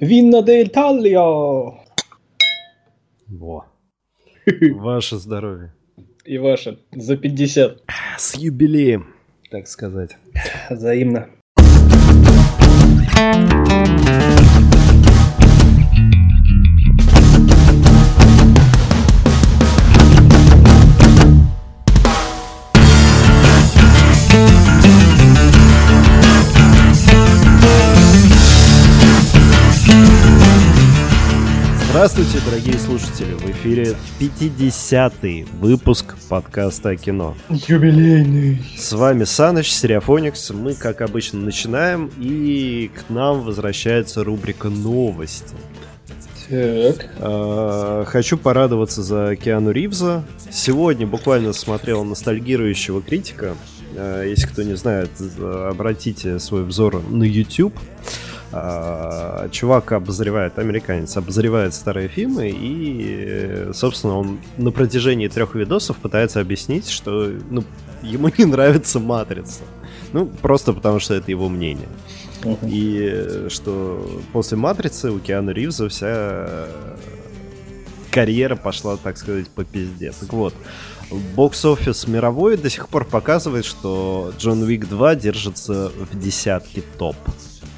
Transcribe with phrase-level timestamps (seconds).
[0.00, 1.80] Винна Таллио!
[3.28, 3.64] Во.
[4.74, 5.72] Ваше здоровье.
[6.26, 6.78] И ваше.
[6.92, 7.82] За 50.
[8.18, 9.14] С юбилеем,
[9.50, 10.16] так сказать.
[10.68, 11.28] Взаимно.
[31.96, 33.32] Здравствуйте, дорогие слушатели!
[33.32, 37.34] В эфире 50-й выпуск подкаста о кино.
[37.48, 38.62] Юбилейный.
[38.76, 40.50] С вами Саныч, Стереофоникс.
[40.50, 45.54] Мы, как обычно, начинаем, и к нам возвращается рубрика «Новости».
[46.50, 47.08] Так.
[47.18, 50.22] А, Хочу порадоваться за Киану Ривза.
[50.52, 53.56] Сегодня буквально смотрел ностальгирующего критика.
[53.96, 55.08] А, Если кто не знает,
[55.40, 57.74] обратите свой взор на YouTube.
[58.52, 65.96] А, Чувак обозревает, американец, обозревает старые фильмы и, э, собственно, он на протяжении трех видосов
[65.96, 67.64] пытается объяснить, что ну,
[68.02, 69.62] ему не нравится «Матрица».
[70.12, 71.88] Ну, просто потому что это его мнение.
[72.62, 76.96] И э, что после «Матрицы» у Киану Ривза вся э,
[78.12, 80.12] карьера пошла, так сказать, по пизде.
[80.18, 80.54] Так вот,
[81.34, 87.16] бокс-офис мировой до сих пор показывает, что Джон Уик 2 держится в десятке топ.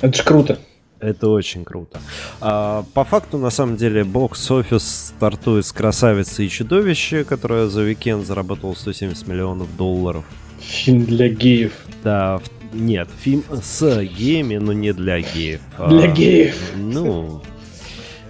[0.00, 0.58] Это ж круто.
[1.00, 2.00] Это очень круто.
[2.40, 8.26] А, по факту, на самом деле, бокс-офис стартует с «Красавицы и чудовище», которое за уикенд
[8.26, 10.24] заработало 170 миллионов долларов.
[10.60, 11.72] Фильм для геев.
[12.02, 12.40] Да,
[12.72, 15.60] нет, фильм с геями, но не для геев.
[15.78, 16.56] А, Для геев.
[16.76, 17.42] Ну,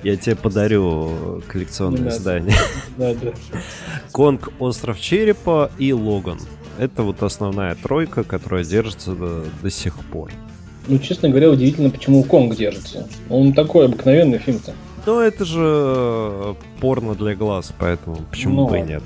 [0.03, 2.55] я тебе подарю коллекционное издание.
[2.99, 3.35] Надо.
[4.13, 6.39] Конг, Остров Черепа и Логан.
[6.79, 10.31] Это вот основная тройка, которая держится до, до сих пор.
[10.89, 13.07] Ну, честно говоря, удивительно, почему Конг держится.
[13.29, 14.73] Он такой обыкновенный фильм-то.
[15.07, 18.69] Но это же э, порно для глаз, поэтому почему Ну.
[18.69, 19.03] бы и нет.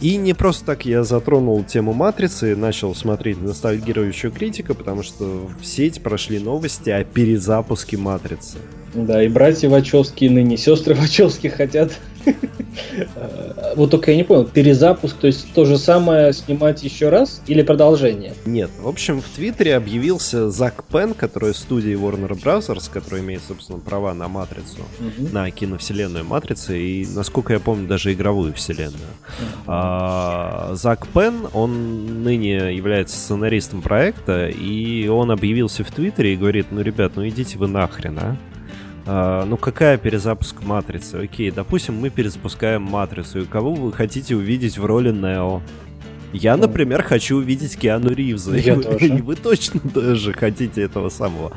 [0.00, 5.24] И не просто так я затронул тему Матрицы и начал смотреть ностальгирующую критика, потому что
[5.60, 8.58] в сеть прошли новости о перезапуске Матрицы.
[8.94, 11.92] Да, и братья Вачовски, и ныне сестры Вачовски хотят.
[13.16, 17.40] Э, Вот только я не понял, перезапуск, то есть то же самое снимать еще раз
[17.46, 18.34] или продолжение?
[18.44, 23.42] Нет, в общем, в Твиттере объявился Зак Пен, который из студии Warner Bros., который имеет,
[23.46, 24.82] собственно, права на Матрицу,
[25.32, 29.00] на киновселенную Матрицы и, насколько я помню, даже игровую вселенную.
[29.66, 36.66] А, Зак Пен, он ныне является сценаристом проекта, и он объявился в Твиттере и говорит,
[36.70, 38.36] ну, ребят, ну идите вы нахрен, а?
[39.06, 41.16] А, ну какая перезапуск Матрицы?
[41.16, 45.62] Окей, допустим, мы перезапускаем Матрицу, и кого вы хотите увидеть в роли Нео?
[46.32, 48.56] Я, например, хочу увидеть Киану Ривза.
[48.56, 49.06] Я и, вы, тоже.
[49.18, 51.52] и вы точно тоже хотите этого самого.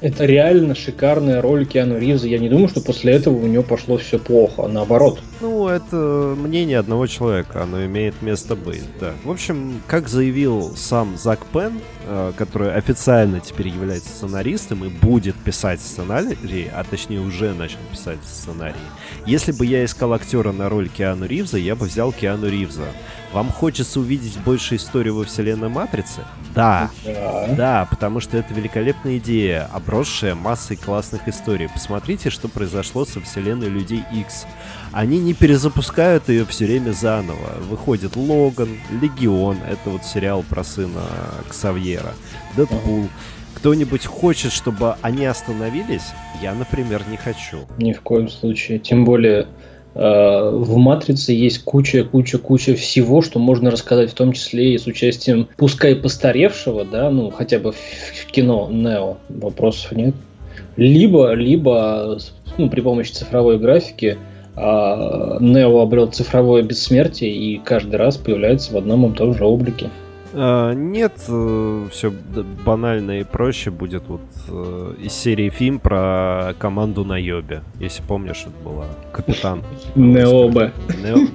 [0.00, 2.28] Это реально шикарная роль Киану Ривза.
[2.28, 4.68] Я не думаю, что после этого у него пошло все плохо.
[4.68, 5.20] Наоборот.
[5.40, 9.12] Ну, это мнение одного человека, оно имеет место быть, да.
[9.24, 15.36] В общем, как заявил сам Зак Пен, э, который официально теперь является сценаристом и будет
[15.36, 18.74] писать сценарий, а точнее уже начал писать сценарий.
[19.26, 22.86] Если бы я искал актера на роль Киану Ривза, я бы взял Киану Ривза.
[23.32, 26.22] Вам хочется увидеть больше истории во вселенной Матрицы?
[26.54, 26.90] Да.
[27.04, 27.46] Да.
[27.56, 31.68] Да, потому что это великолепная идея, обросшая массой классных историй.
[31.68, 34.46] Посмотрите, что произошло со вселенной Людей X.
[34.98, 37.52] Они не перезапускают ее все время заново.
[37.70, 38.70] Выходит Логан,
[39.00, 41.02] Легион, это вот сериал про сына
[41.48, 42.14] Ксавьера,
[42.56, 43.04] Дэдпул.
[43.54, 46.02] Кто-нибудь хочет, чтобы они остановились?
[46.42, 47.58] Я, например, не хочу.
[47.78, 48.80] Ни в коем случае.
[48.80, 49.46] Тем более
[49.94, 54.78] э, в Матрице есть куча, куча, куча всего, что можно рассказать, в том числе и
[54.78, 60.16] с участием, пускай постаревшего, да, ну хотя бы в, кино Нео, вопросов нет.
[60.76, 62.18] Либо, либо
[62.56, 64.18] ну, при помощи цифровой графики
[65.40, 69.90] Нео обрел цифровое бессмертие и каждый раз появляется в одном и том же облике.
[70.34, 71.14] А, нет,
[71.90, 72.12] все
[72.66, 77.62] банально и проще будет вот э, из серии фильм про команду на Йобе.
[77.80, 79.62] Если помнишь, это была капитан.
[79.94, 80.72] Необе.
[81.02, 81.28] Нео-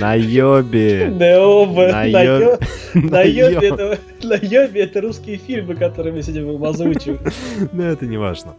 [0.00, 1.08] На Йобе.
[1.14, 1.92] Необе.
[1.92, 2.58] На Йобе.
[2.94, 7.20] На Йобе это, на Йобе это русские фильмы, которые мы сегодня будем озвучивать.
[7.72, 8.54] Ну, это не важно.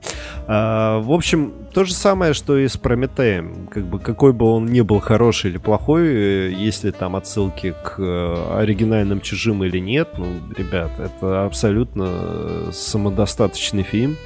[0.48, 3.68] А, в общем, то же самое, что и с Прометеем.
[3.68, 7.96] Как бы, какой бы он ни был хороший или плохой, э, если там отсылки к
[7.98, 14.18] э, оригинальным чужим или нет, ну, ребят, это абсолютно э, самодостаточный фильм.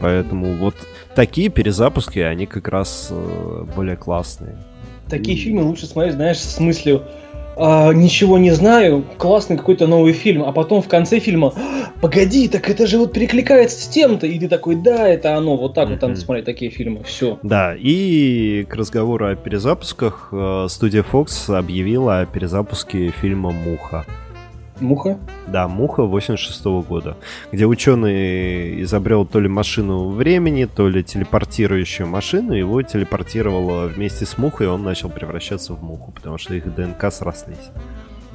[0.00, 0.74] Поэтому вот
[1.14, 3.12] такие перезапуски, они как раз
[3.74, 4.56] более классные.
[5.08, 7.02] Такие фильмы лучше смотреть, знаешь, с мыслью,
[7.56, 12.48] а, ничего не знаю, классный какой-то новый фильм, а потом в конце фильма, «А, погоди,
[12.48, 15.88] так это же вот перекликается с тем-то, и ты такой, да, это оно, вот так
[15.88, 15.92] mm-hmm.
[15.92, 17.38] вот надо смотреть такие фильмы, все.
[17.42, 24.04] Да, и к разговору о перезапусках, э, студия Fox объявила о перезапуске фильма «Муха».
[24.80, 25.18] Муха?
[25.46, 27.16] Да, Муха 86 -го года,
[27.52, 34.38] где ученый изобрел то ли машину времени, то ли телепортирующую машину, его телепортировало вместе с
[34.38, 37.70] Мухой, и он начал превращаться в Муху, потому что их ДНК срослись.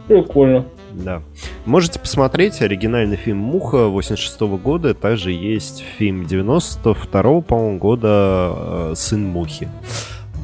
[0.08, 0.66] Прикольно.
[0.92, 1.22] Да.
[1.66, 4.94] Можете посмотреть оригинальный фильм «Муха» 86 -го года.
[4.94, 9.70] Также есть фильм 92 по-моему, года э, «Сын Мухи».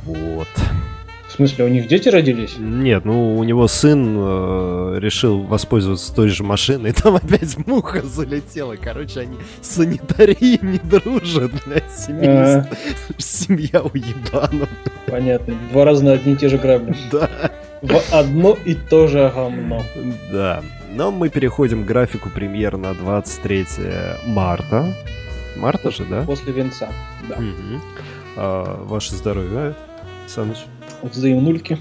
[0.06, 0.48] Вот.
[1.38, 2.56] Смысле, у них дети родились?
[2.58, 8.76] Нет, ну у него сын э, решил воспользоваться той же машиной, там опять муха залетела.
[8.76, 12.68] Короче, они с санитарией не дружат, блядь, семейство.
[12.72, 13.22] А.
[13.22, 14.68] Семья уебанов.
[15.06, 15.54] Понятно.
[15.72, 16.96] Два раза на одни и те же грабли.
[17.12, 17.30] Да.
[17.84, 19.84] В одно и то же говно.
[20.32, 20.64] Да.
[20.92, 23.66] Но мы переходим к графику премьер на 23
[24.26, 24.92] марта.
[25.56, 26.24] Марта же, да?
[26.24, 26.90] После венца,
[27.30, 27.36] да.
[27.36, 27.82] Угу.
[28.38, 29.76] А, ваше здоровье,
[30.26, 30.58] Саныч
[31.02, 31.78] взаимнульки.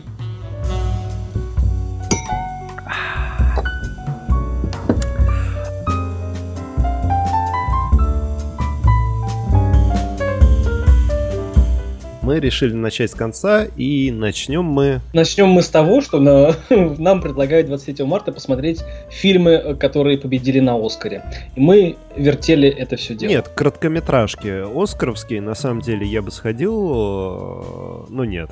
[12.37, 15.01] мы решили начать с конца, и начнем мы...
[15.15, 16.55] Начнем мы с того, что на...
[16.99, 21.23] нам предлагают 23 марта посмотреть фильмы, которые победили на Оскаре.
[21.55, 23.31] И мы вертели это все дело.
[23.31, 28.51] Нет, короткометражки оскаровские, на самом деле, я бы сходил, э, но нет.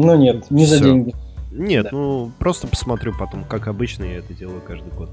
[0.00, 0.76] Ну нет, не Все.
[0.76, 1.12] за деньги.
[1.50, 1.90] Нет, да.
[1.90, 5.10] ну просто посмотрю потом, как обычно я это делаю каждый год.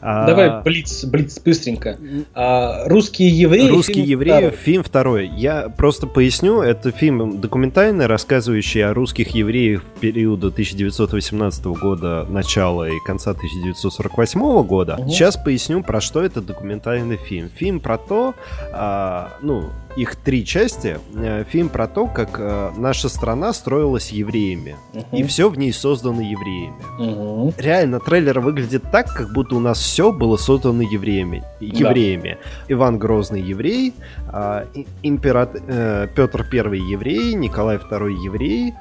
[0.00, 0.26] А...
[0.26, 1.98] Давай блиц, блиц быстренько.
[2.34, 3.68] А, русские евреи.
[3.68, 4.32] Русские фильм евреи.
[4.32, 4.50] Второй.
[4.50, 5.28] Фильм второй.
[5.28, 6.62] Я просто поясню.
[6.62, 14.62] Это фильм документальный, рассказывающий о русских евреях в периода 1918 года начала и конца 1948
[14.64, 14.96] года.
[14.98, 15.10] Угу.
[15.10, 17.50] Сейчас поясню, про что это документальный фильм.
[17.50, 18.34] Фильм про то,
[18.72, 20.98] а, ну их три части.
[21.14, 24.76] Э, фильм про то, как э, наша страна строилась евреями.
[24.92, 25.18] Uh-huh.
[25.18, 26.76] И все в ней создано евреями.
[27.00, 27.54] Uh-huh.
[27.56, 31.44] Реально, трейлер выглядит так, как будто у нас все было создано евреями.
[31.60, 32.38] евреями.
[32.40, 32.74] Да.
[32.74, 33.94] Иван Грозный еврей,
[34.32, 34.64] э,
[35.04, 35.50] императ...
[35.54, 38.74] э, Петр Первый еврей, Николай Второй еврей.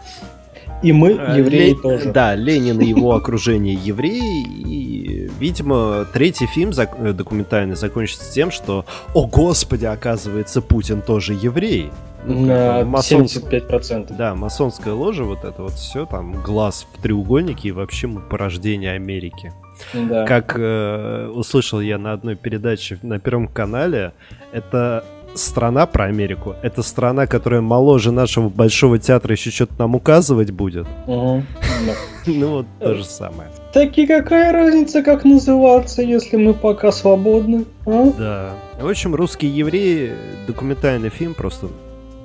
[0.82, 1.76] И мы, э, евреи, Ле...
[1.76, 2.12] тоже.
[2.12, 4.44] Да, Ленин и его окружение евреи.
[4.68, 6.96] И, видимо, третий фильм зак...
[6.98, 11.92] Э, документальный закончится тем, что, о господи, оказывается, Путин тоже еврей.
[12.26, 13.44] Ну, На масонск...
[13.44, 14.16] 75%.
[14.18, 18.94] Да, масонская ложа, вот это вот все, там, глаз в треугольнике и вообще мы порождение
[18.94, 19.54] Америки.
[19.94, 20.26] Да.
[20.26, 24.14] Как э, услышал я на одной передаче на Первом канале,
[24.52, 25.04] это
[25.38, 26.56] страна про Америку.
[26.62, 30.88] Это страна, которая моложе нашего Большого театра еще что-то нам указывать будет.
[32.28, 33.50] Ну вот то же самое.
[33.72, 37.66] Таки какая разница, как называться, если мы пока свободны?
[37.86, 38.12] А?
[38.18, 38.50] Да.
[38.80, 40.14] В общем, русские евреи,
[40.48, 41.68] документальный фильм просто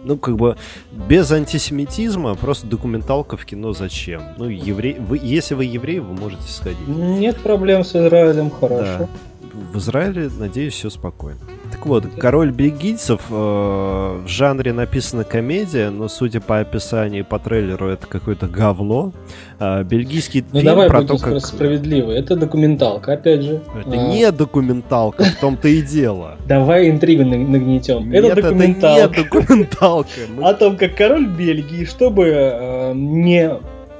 [0.04, 0.56] ну, как бы
[0.92, 4.22] без антисемитизма, просто документалка в кино зачем?
[4.36, 6.86] Ну, еврей, вы, если вы еврей, вы можете сходить.
[6.88, 8.98] Нет проблем с Израилем, хорошо.
[9.00, 9.08] Да.
[9.52, 11.38] В Израиле, надеюсь, все спокойно.
[11.70, 17.88] Так вот, «Король бельгийцев» э, в жанре написана комедия, но, судя по описанию по трейлеру,
[17.88, 19.12] это какое-то говно.
[19.58, 21.40] Э, бельгийский ну, фильм давай про то, как...
[21.40, 22.10] справедливо.
[22.10, 23.62] Это документалка, опять же.
[23.78, 23.96] Это а...
[23.96, 26.36] не документалка, в том-то и дело.
[26.46, 28.12] Давай интригу нагнетем.
[28.12, 29.02] Это документалка.
[29.02, 30.10] это не документалка.
[30.42, 33.50] О том, как король Бельгии, чтобы э, не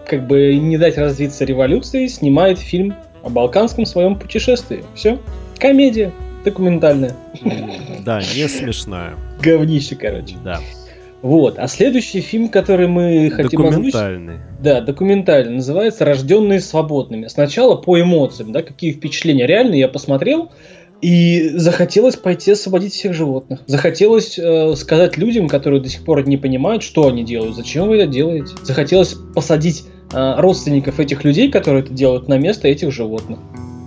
[0.06, 4.84] как бы не дать развиться революции, снимает фильм о балканском своем путешествии.
[4.94, 5.18] Все.
[5.58, 6.12] Комедия
[6.44, 7.16] документальная.
[8.04, 9.14] Да, не смешная.
[9.42, 10.36] Говнище, короче.
[10.44, 10.60] Да.
[11.22, 11.58] Вот.
[11.58, 14.34] А следующий фильм, который мы хотим Документальный.
[14.34, 15.56] Озвучить, да, документальный.
[15.56, 17.26] Называется «Рожденные свободными».
[17.26, 19.46] Сначала по эмоциям, да, какие впечатления.
[19.46, 20.50] Реально я посмотрел,
[21.02, 23.60] и захотелось пойти освободить всех животных.
[23.66, 27.98] Захотелось э, сказать людям, которые до сих пор не понимают, что они делают, зачем вы
[27.98, 28.54] это делаете.
[28.62, 33.38] Захотелось посадить родственников этих людей, которые это делают, на место этих животных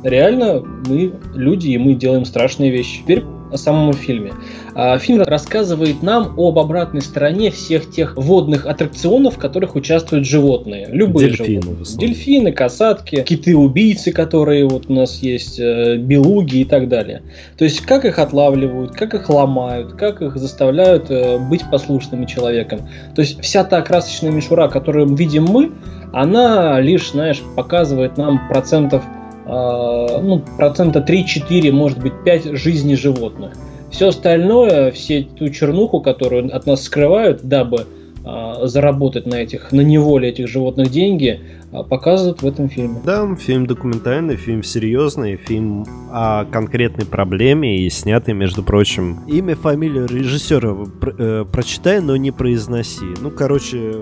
[0.03, 3.01] реально мы люди, и мы делаем страшные вещи.
[3.01, 4.33] Теперь о самом фильме.
[4.75, 10.87] А, фильм рассказывает нам об обратной стороне всех тех водных аттракционов, в которых участвуют животные.
[10.89, 11.97] Любые Дельфины, животные.
[11.97, 17.21] Дельфины, касатки, киты-убийцы, которые вот у нас есть, э, белуги и так далее.
[17.57, 22.81] То есть, как их отлавливают, как их ломают, как их заставляют э, быть послушными человеком.
[23.15, 25.71] То есть, вся та красочная мишура, которую видим мы,
[26.11, 29.03] она лишь, знаешь, показывает нам процентов
[29.45, 33.53] ну, процента 3-4, может быть 5 жизней животных.
[33.91, 37.85] Все остальное, все ту чернуху, которую от нас скрывают, дабы
[38.25, 41.41] а, заработать на этих, на неволе этих животных деньги,
[41.73, 43.01] а, показывают в этом фильме.
[43.05, 49.19] Да, фильм документальный, фильм серьезный, фильм о конкретной проблеме и снятый, между прочим.
[49.27, 50.73] Имя, фамилию режиссера
[51.17, 53.07] э, прочитай, но не произноси.
[53.19, 53.93] Ну, короче,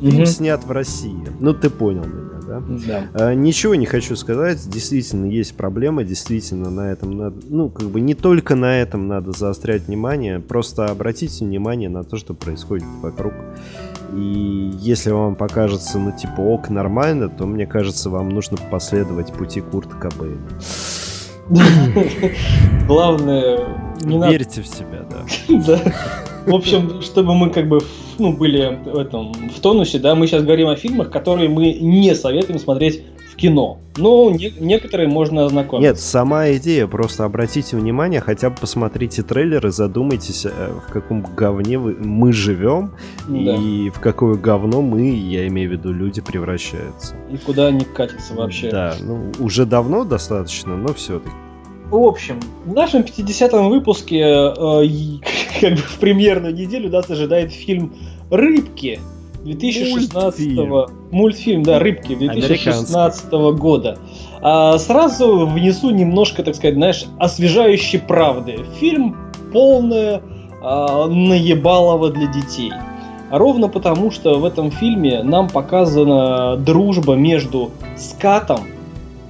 [0.00, 0.26] фильм угу.
[0.26, 1.26] снят в России.
[1.40, 2.62] Ну, ты понял меня, да?
[2.86, 3.08] Да.
[3.14, 4.68] А, ничего не хочу сказать.
[4.68, 7.36] Действительно, есть проблема, действительно, на этом надо...
[7.48, 12.16] Ну, как бы не только на этом надо заострять внимание, просто обратите внимание на то,
[12.16, 13.32] что происходит вокруг.
[14.14, 19.60] И если вам покажется, ну, типа, ок, нормально, то, мне кажется, вам нужно последовать пути
[19.60, 20.40] Курта Кобейна.
[22.86, 23.58] Главное,
[24.02, 25.24] не Верьте в себя, да.
[25.66, 25.80] Да.
[26.46, 27.80] В общем, чтобы мы как бы
[28.18, 32.14] ну, были в этом в тонусе, да, мы сейчас говорим о фильмах, которые мы не
[32.14, 33.02] советуем смотреть
[33.34, 33.80] в кино.
[33.96, 35.88] Но не, некоторые можно ознакомиться.
[35.88, 40.50] Нет, сама идея, просто обратите внимание, хотя бы посмотрите трейлер и задумайтесь, э,
[40.88, 42.92] в каком говне вы, мы живем
[43.28, 43.56] да.
[43.56, 47.14] и в какое говно мы, я имею в виду, люди превращаются.
[47.30, 48.70] И куда они катятся вообще.
[48.70, 51.34] Да, ну уже давно достаточно, но все-таки.
[51.90, 54.52] В общем, в нашем 50-м выпуске, э,
[55.60, 57.92] как бы в премьерную неделю, нас ожидает фильм
[58.30, 59.00] «Рыбки»,
[59.44, 60.86] 2016 мультфильм.
[61.10, 63.98] мультфильм, да, рыбки 2016 года.
[64.40, 68.60] А, сразу внесу немножко, так сказать, знаешь, освежающей правды.
[68.80, 69.16] Фильм
[69.52, 70.22] полное
[70.62, 72.72] а, наебалово для детей.
[73.30, 78.60] Ровно потому, что в этом фильме нам показана дружба между скатом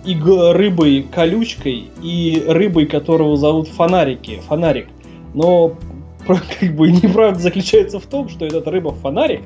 [0.04, 4.88] и рыбой колючкой и рыбой, которого зовут Фонарики, Фонарик.
[5.34, 5.74] Но
[6.26, 9.42] как бы неправда заключается в том, что этот рыба Фонарик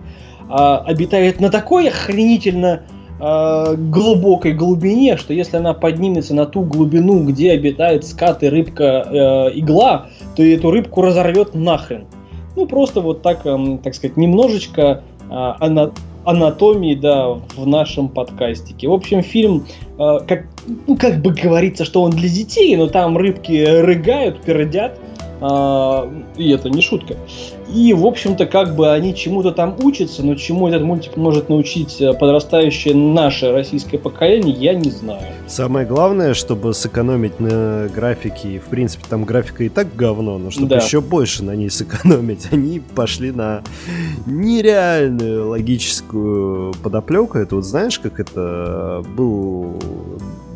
[0.49, 2.83] а, обитает на такой охренительно
[3.21, 8.85] а, глубокой глубине, что если она поднимется на ту глубину, где обитает скат и рыбка
[8.85, 12.07] э, игла, то эту рыбку разорвет нахрен.
[12.55, 15.93] Ну, просто вот так, э, так сказать, немножечко э, ана
[16.29, 18.89] анатомии, да, в нашем подкастике.
[18.89, 19.67] В общем, фильм,
[19.99, 20.45] э, как,
[20.87, 24.99] ну, как бы говорится, что он для детей, но там рыбки рыгают, пердят,
[25.41, 27.17] а, и это не шутка.
[27.73, 32.01] И, в общем-то, как бы они чему-то там учатся, но чему этот мультик может научить
[32.01, 35.23] э, подрастающее наше российское поколение, я не знаю.
[35.47, 40.69] Самое главное, чтобы сэкономить на графике, в принципе, там графика и так говно, но чтобы
[40.69, 40.77] да.
[40.77, 43.63] еще больше на ней сэкономить, они пошли на
[44.27, 47.39] нереальную логическую подоплеку.
[47.39, 49.77] Это вот знаешь, как это был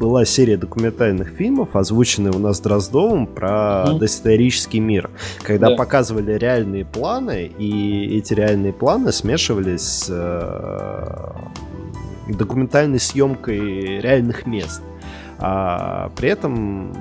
[0.03, 3.99] была серия документальных фильмов, озвученная у нас Дроздовым, про mm-hmm.
[3.99, 5.11] доисторический мир,
[5.45, 5.77] когда да.
[5.77, 11.33] показывали реальные планы, и эти реальные планы смешивались с э,
[12.33, 14.83] документальной съемкой реальных мест.
[15.39, 16.93] А при этом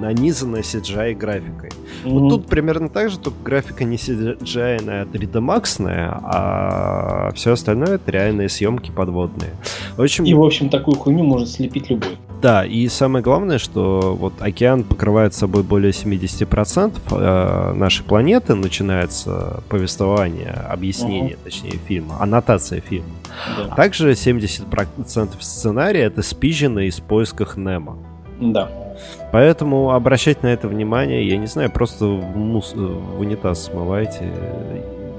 [0.00, 1.68] нанизана CGI графикой.
[1.68, 2.10] Mm-hmm.
[2.10, 7.96] Вот тут примерно так же, только графика не CGI, а 3D Max, а все остальное
[7.96, 9.50] это реальные съемки подводные.
[9.98, 10.24] Общем...
[10.24, 12.16] И, в общем, такую хуйню может слепить любой.
[12.40, 19.62] Да, и самое главное, что вот океан покрывает собой более 70% э, нашей планеты, начинается
[19.68, 21.44] повествование, объяснение, uh-huh.
[21.44, 23.10] точнее, фильма, аннотация фильма.
[23.56, 23.74] Да.
[23.74, 27.98] Также 70% сценария это спижено из поисках Немо.
[28.40, 28.70] Да.
[29.32, 32.72] Поэтому обращать на это внимание, я не знаю, просто в, мус...
[32.74, 34.32] в унитаз смывайте.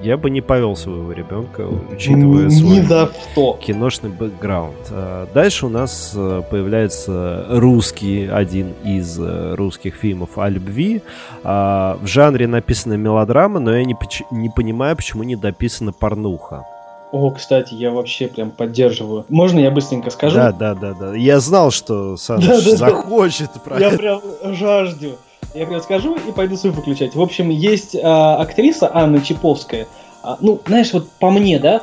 [0.01, 3.58] Я бы не повел своего ребенка, учитывая Ни свой за что.
[3.62, 4.77] киношный бэкграунд.
[4.91, 11.01] А дальше у нас э, появляется русский, один из э, русских фильмов о любви.
[11.44, 13.96] А, в жанре написана мелодрама, но я не,
[14.32, 16.65] не понимаю, почему не дописана порнуха.
[17.12, 19.25] О, кстати, я вообще прям поддерживаю.
[19.29, 20.36] Можно я быстренько скажу?
[20.36, 21.15] Да, да, да, да.
[21.15, 23.60] Я знал, что Саныч да, да, захочет да.
[23.62, 23.98] про Я это.
[23.98, 24.22] прям
[24.53, 25.18] жажду.
[25.53, 27.15] Я прям скажу и пойду свой выключать.
[27.15, 29.88] В общем, есть а, актриса Анна Чиповская.
[30.22, 31.82] А, ну, знаешь, вот по мне, да,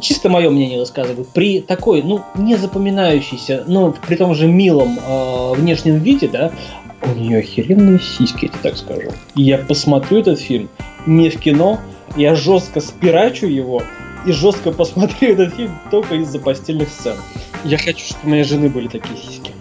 [0.00, 5.52] чисто мое мнение рассказываю, при такой, ну, не запоминающейся, но при том же милом э,
[5.54, 6.52] внешнем виде, да,
[7.02, 9.10] у нее охеренные сиськи, я так скажу.
[9.34, 10.68] Я посмотрю этот фильм
[11.06, 11.80] не в кино,
[12.16, 13.82] я жестко спирачу его,
[14.26, 17.16] и жестко посмотрю этот фильм только из-за постельных сцен.
[17.64, 19.52] Я хочу, чтобы у моей жены были такие сиськи.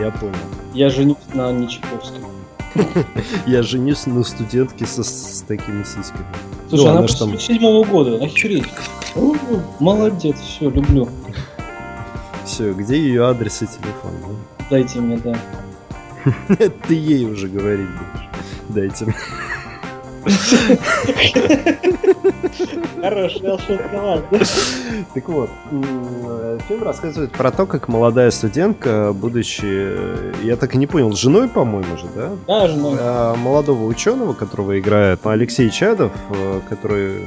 [0.00, 0.34] Я понял.
[0.74, 2.35] Я женюсь на Анне Чайковской.
[3.46, 6.24] Я женюсь на студентке со, с такими сиськами.
[6.68, 7.38] Слушай, ну, она, она там...
[7.38, 8.66] седьмого года, охереть.
[9.80, 11.08] Молодец, все, люблю.
[12.44, 14.12] Все, где ее адрес и телефон?
[14.20, 14.66] Да?
[14.70, 15.36] Дайте мне, да.
[16.86, 18.28] Ты ей уже говорить будешь.
[18.68, 19.16] Дайте мне.
[23.00, 24.22] Хорошая шутка.
[25.14, 25.50] Так вот,
[26.68, 31.96] фильм рассказывает про то, как молодая студентка, будучи, я так и не понял, женой, по-моему
[31.96, 32.30] же, да?
[32.46, 32.96] Да, женой.
[32.98, 37.20] А, молодого ученого, которого играет Алексей Чадов, э, который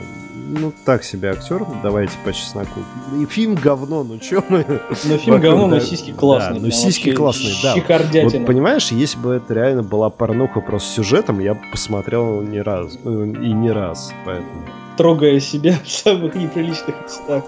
[0.50, 2.80] ну, так себе актер, давайте по чесноку.
[3.20, 4.66] И фильм говно, ну чё мы...
[5.06, 6.60] Ну, фильм говно, но сиськи классные.
[6.60, 8.24] Да, ну, сиськи классные, да.
[8.24, 12.98] Вот, понимаешь, если бы это реально была порнуха просто сюжетом, я бы посмотрел не раз,
[13.04, 14.66] ну, и не раз, поэтому...
[15.00, 17.46] Трогая себя в самых неприличных местах.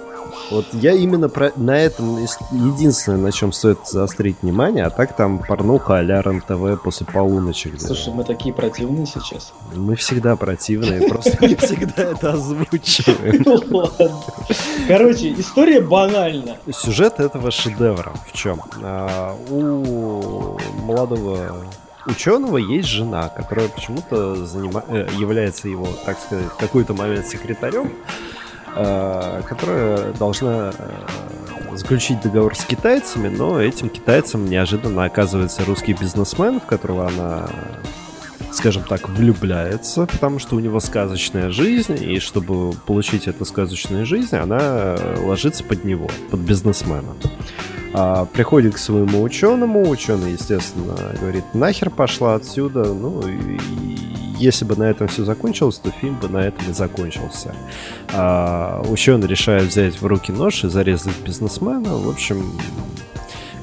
[0.52, 5.40] Вот я именно про, на этом единственное, на чем стоит заострить внимание, а так там
[5.40, 7.70] порнуха а-ля РЕН-ТВ после полуночи.
[7.78, 9.52] Слушай, мы такие противные сейчас.
[9.76, 13.44] Мы всегда противные, просто не всегда это озвучиваем.
[13.70, 14.22] Ладно.
[14.88, 16.56] Короче, история банальна.
[16.72, 18.62] Сюжет этого шедевра в чем?
[18.82, 21.66] А, у молодого
[22.06, 24.84] ученого есть жена, которая почему-то занима...
[24.88, 27.94] Э, является его, так сказать, в какой-то момент секретарем.
[28.74, 36.62] Э, которая должна э, заключить договор с китайцами, но этим китайцам неожиданно оказывается русский бизнесмен,
[36.62, 37.50] в которого она
[38.54, 44.36] скажем так, влюбляется, потому что у него сказочная жизнь, и чтобы получить эту сказочную жизнь,
[44.36, 47.16] она ложится под него, под бизнесмена.
[47.94, 53.60] А, приходит к своему ученому, ученый, естественно, говорит, нахер пошла отсюда, ну, и,
[54.38, 57.54] если бы на этом все закончилось, то фильм бы на этом и закончился.
[58.14, 61.96] А, ученый решает взять в руки нож и зарезать бизнесмена.
[61.98, 62.60] В общем,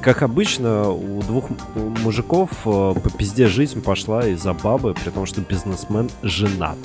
[0.01, 5.41] как обычно, у двух мужиков э, по пизде жизнь пошла из-за бабы, при том, что
[5.41, 6.79] бизнесмен женат.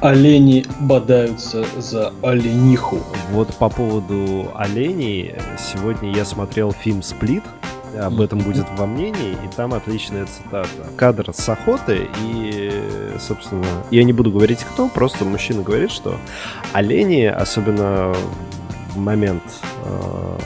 [0.00, 2.98] Олени бодаются за олениху.
[3.30, 7.42] Вот по поводу оленей, сегодня я смотрел фильм «Сплит»,
[7.98, 10.68] об этом будет во мнении, и там отличная цитата.
[10.96, 12.82] Кадр с охоты, и,
[13.18, 16.16] собственно, я не буду говорить кто, просто мужчина говорит, что
[16.72, 18.14] олени, особенно
[18.94, 19.42] в момент
[19.84, 20.38] э,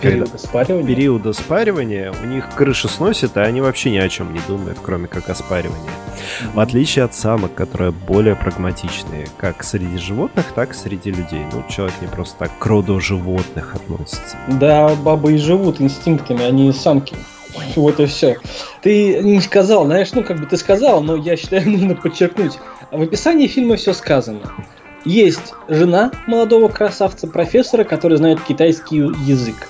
[0.00, 0.86] периода спаривания.
[0.86, 5.06] периода спаривания у них крыша сносит, и они вообще ни о чем не думают, кроме
[5.06, 5.78] как о спаривании.
[5.80, 6.54] Mm-hmm.
[6.54, 11.44] В отличие от самок, которые более прагматичные, как среди животных, так и среди людей.
[11.52, 14.36] Ну, человек не просто так к роду животных относится.
[14.48, 17.14] Да, бабы и живут инстинктами, они самки.
[17.76, 18.38] Вот и все.
[18.82, 22.58] Ты не сказал, знаешь, ну как бы ты сказал, но я считаю, нужно подчеркнуть.
[22.90, 24.40] В описании фильма все сказано.
[25.04, 29.68] Есть жена молодого красавца профессора, который знает китайский язык.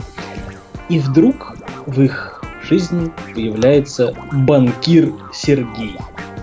[0.88, 5.96] И вдруг в их жизни появляется банкир Сергей.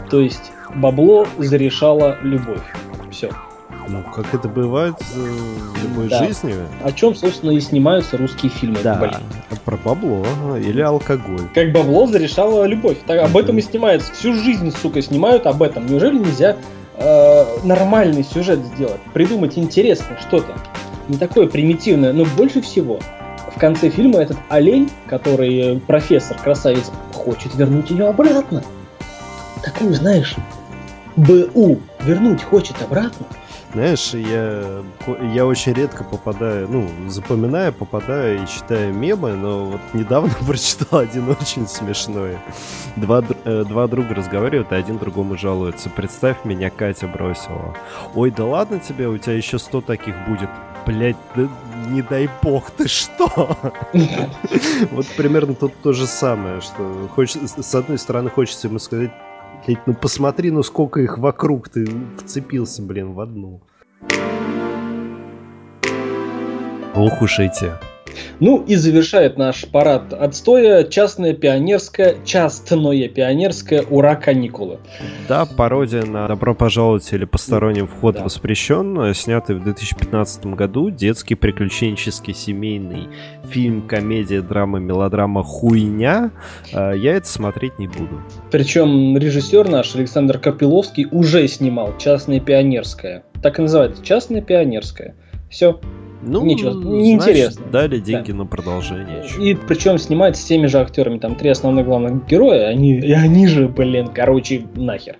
[0.09, 2.63] То есть бабло зарешало любовь.
[3.11, 3.29] Все.
[3.89, 6.25] Ну, как это бывает в любой да.
[6.25, 6.53] жизни.
[6.83, 8.79] О чем, собственно, и снимаются русские фильмы.
[8.83, 9.59] Да, блин.
[9.63, 10.25] про бабло
[10.57, 11.47] или алкоголь.
[11.53, 12.97] Как бабло зарешало любовь.
[13.05, 14.11] Так, об этом и снимается.
[14.13, 15.85] Всю жизнь, сука, снимают об этом.
[15.85, 16.57] Неужели нельзя
[16.97, 19.01] э, нормальный сюжет сделать?
[19.13, 20.55] Придумать интересно что-то.
[21.07, 22.99] Не такое примитивное, но больше всего
[23.57, 28.63] в конце фильма этот олень, который профессор, красавец, хочет вернуть ее обратно.
[29.63, 30.35] Такую, знаешь,
[31.15, 33.25] БУ вернуть хочет обратно.
[33.73, 34.81] Знаешь, я,
[35.33, 41.29] я очень редко попадаю, ну, запоминаю, попадаю и читаю мемы, но вот недавно прочитал один
[41.29, 42.37] очень смешной.
[42.95, 45.89] Два, э, два друга разговаривают, а один другому жалуется.
[45.89, 47.75] Представь, меня Катя бросила.
[48.15, 50.49] Ой, да ладно тебе, у тебя еще сто таких будет.
[50.85, 51.49] Блять, да
[51.89, 53.57] не дай бог, ты что?
[54.91, 57.09] Вот примерно тут то же самое, что
[57.61, 59.11] с одной стороны хочется ему сказать,
[59.85, 61.85] ну посмотри, ну сколько их вокруг, ты
[62.17, 63.61] вцепился, блин, в одну.
[66.95, 67.71] Ох уж эти
[68.39, 74.79] ну и завершает наш парад отстоя частное пионерское, частное пионерское «Ура, каникулы».
[75.27, 78.23] Да, пародия на «Добро пожаловать» или «Посторонним вход да.
[78.23, 83.07] воспрещен», снятый в 2015 году, детский приключенческий семейный
[83.49, 86.31] фильм, комедия, драма, мелодрама «Хуйня».
[86.73, 88.21] А, я это смотреть не буду.
[88.51, 93.23] Причем режиссер наш Александр Копиловский уже снимал «Частное пионерское».
[93.41, 95.15] Так и называется «Частное пионерское».
[95.49, 95.79] Все,
[96.21, 97.65] ну, Ничего, неинтересно.
[97.71, 98.39] Дали деньги да.
[98.39, 99.23] на продолжение.
[99.39, 103.47] И причем снимать с теми же актерами, там три основных главных героя, они, и они
[103.47, 105.17] же, блин, короче, нахер.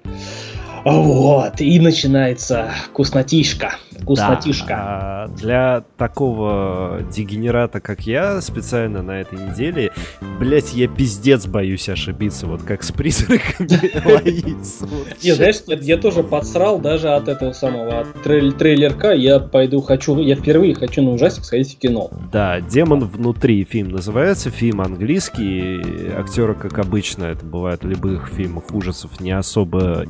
[0.89, 3.75] Вот, и начинается вкуснотишка.
[3.99, 4.67] Вкуснотишка.
[4.67, 9.91] Да, а для такого дегенерата, как я, специально на этой неделе,
[10.39, 13.67] блять, я пиздец боюсь ошибиться, вот как с призраками
[15.23, 20.73] Не, знаешь, я тоже подсрал даже от этого самого, трейлерка, я пойду, хочу, я впервые
[20.73, 22.09] хочу на ужастик сходить в кино.
[22.31, 25.81] Да, «Демон внутри» фильм называется, фильм английский,
[26.17, 30.05] актеры, как обычно, это бывает в любых фильмах ужасов, не особо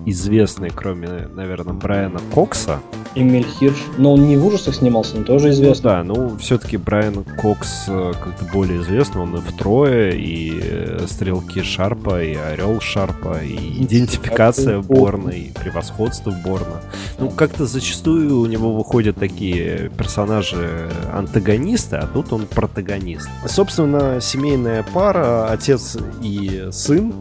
[0.67, 2.79] известные известный, кроме, наверное, Брайана Кокса.
[3.15, 3.77] Эмиль Хирш.
[3.97, 5.83] Но он не в ужасах снимался, он тоже известный.
[5.83, 9.21] Ну, да, ну все-таки Брайан Кокс э, как-то более известный.
[9.21, 16.31] Он и втрое, и э, стрелки Шарпа, и орел Шарпа, и идентификация Борна, и превосходство
[16.31, 16.81] Борна.
[17.17, 23.29] Ну, как-то зачастую у него выходят такие персонажи антагонисты, а тут он протагонист.
[23.47, 27.13] Собственно, семейная пара, отец и сын,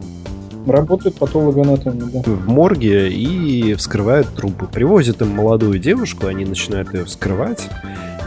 [0.67, 2.21] Работают патологоанатомами, да.
[2.25, 4.67] В морге и вскрывают трупы.
[4.67, 7.69] Привозят им молодую девушку, они начинают ее вскрывать.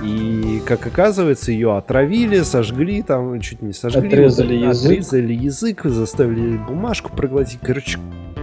[0.02, 4.08] И, как оказывается, ее отравили, сожгли, там чуть не сожгли.
[4.08, 4.90] Отрезали вот, язык.
[4.92, 7.60] Отрезали язык, заставили бумажку проглотить.
[7.62, 7.98] Короче,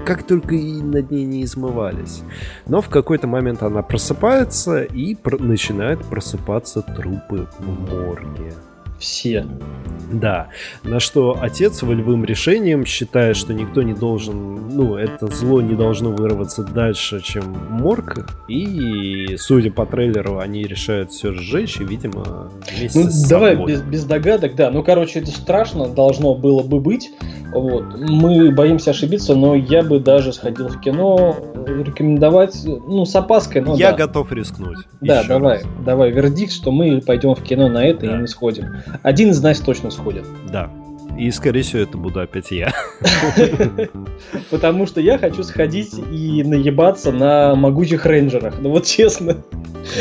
[0.06, 2.22] как только и над ней не измывались.
[2.68, 8.54] Но в какой-то момент она просыпается и про- начинают просыпаться трупы в морге.
[9.00, 9.46] Все.
[10.12, 10.48] Да.
[10.84, 16.12] На что отец волевым решением считает, что никто не должен, ну, это зло не должно
[16.12, 18.28] вырваться дальше, чем морг.
[18.48, 23.72] И, судя по трейлеру, они решают все сжечь, и, видимо, вместе ну, с давай собой.
[23.74, 24.72] без, без догадок, да.
[24.72, 27.12] Ну, короче, это страшно, должно было бы быть.
[27.52, 27.86] Вот.
[28.00, 33.76] Мы боимся ошибиться, но я бы даже сходил в кино, рекомендовать, ну, с опаской, но
[33.76, 33.98] Я да.
[34.06, 34.78] готов рискнуть.
[35.02, 35.66] Да, Еще давай, раз.
[35.86, 38.18] давай, вердикт, что мы пойдем в кино на это Да.
[38.18, 38.78] и не сходим.
[39.04, 40.26] Один из нас точно сходит.
[40.52, 40.70] Да.
[41.18, 42.74] И, скорее всего, это буду опять я.
[44.52, 48.56] Потому что я хочу сходить и наебаться на могучих рейнджерах.
[48.60, 49.38] Ну вот честно,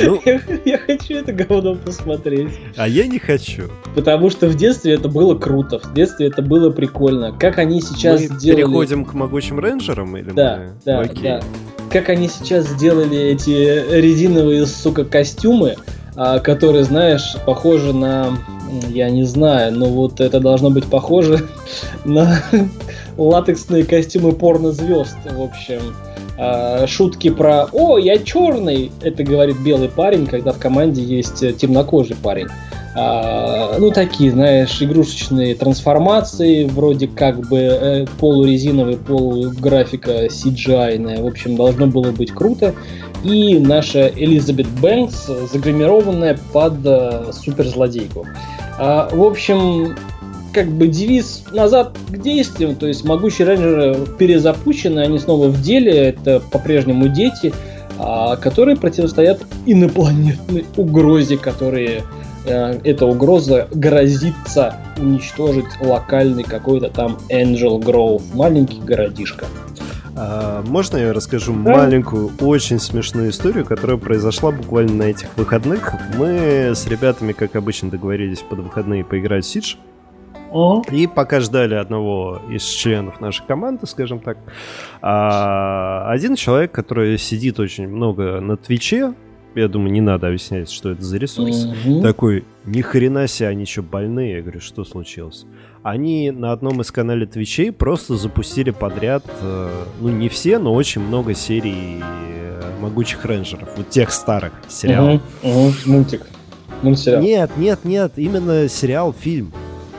[0.05, 2.53] Ну, я, я хочу это говно посмотреть.
[2.77, 3.65] а я не хочу.
[3.95, 7.33] Потому что в детстве это было круто, в детстве это было прикольно.
[7.33, 8.63] Как они сейчас Мы сделали...
[8.63, 10.17] переходим к могучим рейнджерам?
[10.17, 10.73] Или Да, мы...
[10.85, 11.23] да, Окей.
[11.23, 11.41] да.
[11.91, 15.77] Как они сейчас сделали эти резиновые, сука, костюмы,
[16.17, 18.37] а, которые, знаешь, похожи на...
[18.89, 21.47] Я не знаю, но вот это должно быть похоже
[22.05, 22.43] на
[23.17, 25.81] латексные костюмы порнозвезд, в общем.
[26.39, 32.17] А, Шутки про «О, я черный!» Это говорит белый парень, когда в команде есть темнокожий
[32.17, 32.49] парень.
[32.99, 41.23] А, ну, такие, знаешь, игрушечные трансформации, вроде как бы э, полурезиновый, полуграфика CGI.
[41.23, 42.75] В общем, должно было быть круто.
[43.23, 48.27] И наша Элизабет Бэнкс, загримированная под э, суперзлодейку.
[48.79, 49.97] В общем,
[50.53, 55.93] как бы девиз назад к действиям, то есть могучие рейнджеры перезапущены, они снова в деле,
[55.93, 57.53] это по-прежнему дети,
[57.99, 62.05] а, которые противостоят инопланетной угрозе, которые
[62.47, 69.47] э, эта угроза грозится уничтожить локальный какой-то там Angel Grove, маленький городишко.
[70.19, 71.59] А, можно я расскажу Да.
[71.73, 75.93] маленькую, очень смешную историю, которая произошла буквально на этих выходных?
[76.17, 79.77] Мы с ребятами, как обычно, договорились под выходные поиграть в Сидж.
[80.91, 84.39] И пока ждали одного из членов нашей команды, скажем так,
[85.03, 89.13] а, один человек, который сидит очень много на Твиче,
[89.55, 92.01] я думаю, не надо объяснять, что это за ресурс, Мгм.
[92.03, 94.37] такой, ни хрена себе, они что, больные?
[94.37, 95.47] Я говорю, что случилось?
[95.87, 99.71] Они на одном из канале Твичей просто запустили подряд, э,
[100.01, 105.21] ну не все, но очень много серий э, могучих рейнджеров, вот тех старых сериалов.
[105.45, 105.75] Мгм, мгм.
[105.87, 106.27] Мультик.
[106.83, 107.23] Мультсериал.
[107.23, 109.53] Нет, нет, нет, именно сериал-фильм.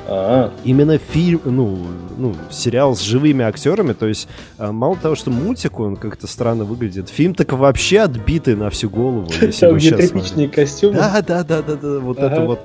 [0.10, 1.78] А, Именно фильм, ну,
[2.18, 6.66] ну, сериал с живыми актерами, то есть э, мало того, что мультик, он как-то странно
[6.66, 10.96] выглядит, фильм так вообще отбитый на всю голову, если Там где тряпичные костюмы.
[10.96, 12.60] Да, да, да, да, да, вот это вот.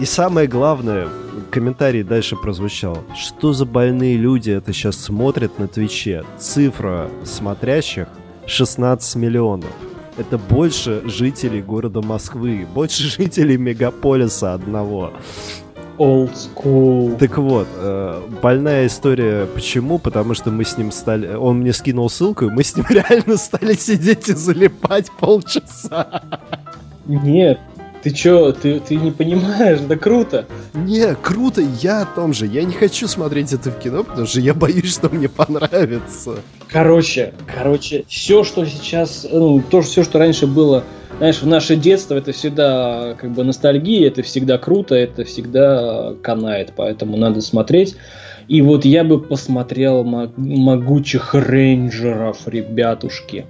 [0.00, 1.06] И самое главное,
[1.50, 2.98] комментарий дальше прозвучал.
[3.14, 6.24] Что за больные люди это сейчас смотрят на Твиче?
[6.38, 8.08] Цифра смотрящих
[8.46, 9.70] 16 миллионов.
[10.18, 15.12] Это больше жителей города Москвы, больше жителей мегаполиса одного.
[15.98, 17.16] Old school.
[17.16, 19.46] Так вот, э, больная история.
[19.46, 19.98] Почему?
[19.98, 21.34] Потому что мы с ним стали...
[21.34, 26.22] Он мне скинул ссылку, и мы с ним реально стали сидеть и залипать полчаса.
[27.06, 27.60] Нет,
[28.06, 30.44] ты чё, ты, ты не понимаешь, да круто.
[30.74, 32.46] Не, круто, я о том же.
[32.46, 36.36] Я не хочу смотреть это в кино, потому что я боюсь, что мне понравится.
[36.68, 40.84] Короче, короче, все, что сейчас, ну, то, все, что раньше было,
[41.18, 46.74] знаешь, в наше детство, это всегда как бы ностальгия, это всегда круто, это всегда канает,
[46.76, 47.96] поэтому надо смотреть.
[48.46, 53.46] И вот я бы посмотрел мо- могучих рейнджеров, ребятушки.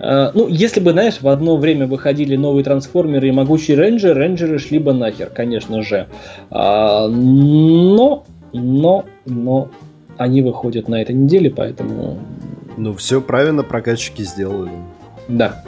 [0.00, 4.58] Э, Ну, если бы, знаешь, в одно время выходили новые трансформеры и могучие рейнджеры, рейнджеры
[4.58, 6.06] шли бы нахер, конечно же.
[6.50, 9.68] А, Но, но, но
[10.16, 12.18] они выходят на этой неделе, поэтому
[12.76, 14.72] Ну, все правильно прокатчики сделали.
[15.28, 15.62] да.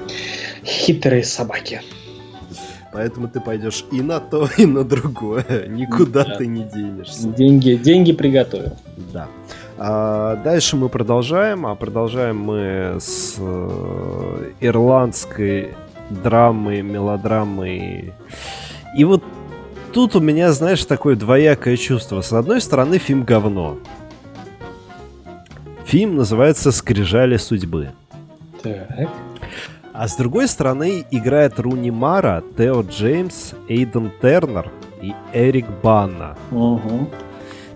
[0.64, 1.80] Хитрые собаки.
[2.92, 5.66] Поэтому ты пойдешь и на то, и на другое.
[5.68, 6.36] Никуда Да.
[6.36, 7.28] ты не денешься.
[7.28, 8.76] Деньги, деньги приготовил.
[9.12, 9.26] Да.
[9.84, 15.74] А дальше мы продолжаем, а продолжаем мы с э, ирландской
[16.08, 18.12] драмой, мелодрамой.
[18.96, 19.24] И вот
[19.92, 22.20] тут у меня, знаешь, такое двоякое чувство.
[22.20, 23.76] С одной стороны, фильм говно.
[25.84, 27.90] Фильм называется «Скрижали судьбы».
[28.62, 29.08] Так.
[29.92, 34.70] А с другой стороны, играет Руни Мара, Тео Джеймс, Эйден Тернер
[35.02, 36.36] и Эрик Банна.
[36.52, 37.08] Угу.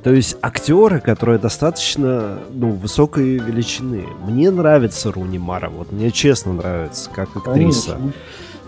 [0.06, 4.04] То есть актеры, которые достаточно ну, высокой величины.
[4.24, 7.94] Мне нравится Руни Мара, вот мне честно нравится, как актриса.
[7.94, 8.12] Конечно.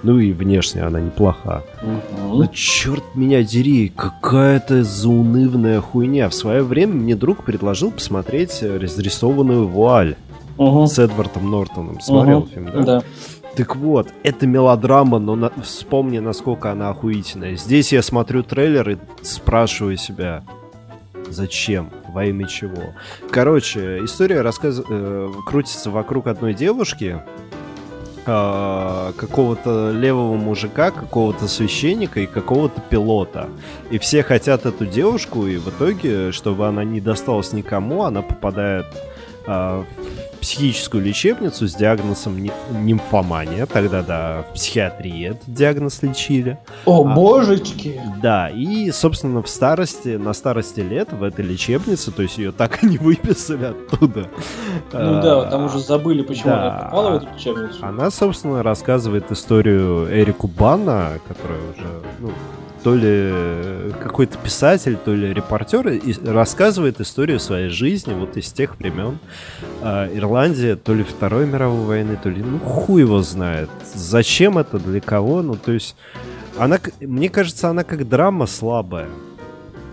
[0.02, 1.62] Ну и внешне она неплоха.
[1.80, 2.38] Угу.
[2.38, 6.28] Но черт меня дери, какая-то заунывная хуйня.
[6.28, 10.16] В свое время мне друг предложил посмотреть разрисованную вуаль
[10.56, 10.88] угу.
[10.88, 12.00] с Эдвардом Нортоном.
[12.00, 12.48] Смотрел угу.
[12.48, 12.82] фильм, да?
[12.82, 13.02] Да.
[13.54, 15.52] Так вот, это мелодрама, но на...
[15.62, 17.54] вспомни, насколько она охуительная.
[17.54, 20.42] Здесь я смотрю трейлер и спрашиваю себя,
[21.30, 22.94] зачем, во имя чего.
[23.30, 24.80] Короче, история рассказ...
[24.88, 27.20] э, крутится вокруг одной девушки,
[28.26, 33.48] э, какого-то левого мужика, какого-то священника и какого-то пилота.
[33.90, 38.86] И все хотят эту девушку, и в итоге, чтобы она не досталась никому, она попадает
[39.46, 39.84] э,
[40.48, 42.38] психическую лечебницу с диагнозом
[42.70, 43.66] нимфомания.
[43.66, 46.58] Тогда, да, в психиатрии этот диагноз лечили.
[46.86, 48.00] О, а, божечки!
[48.22, 52.82] Да, и, собственно, в старости, на старости лет в этой лечебнице, то есть ее так
[52.82, 54.30] и не выписали оттуда.
[54.90, 57.84] Ну а, да, там уже забыли, почему да, она попала в эту лечебницу.
[57.84, 61.88] Она, собственно, рассказывает историю Эрику Банна, которая уже,
[62.20, 62.32] ну,
[62.82, 68.78] то ли какой-то писатель, то ли репортер и рассказывает историю своей жизни вот из тех
[68.78, 69.18] времен.
[69.82, 73.68] Э, Ирландия, то ли Второй мировой войны, то ли, ну, хуй его знает.
[73.94, 75.42] Зачем это, для кого?
[75.42, 75.96] Ну, то есть,
[76.58, 79.08] она, мне кажется, она как драма слабая.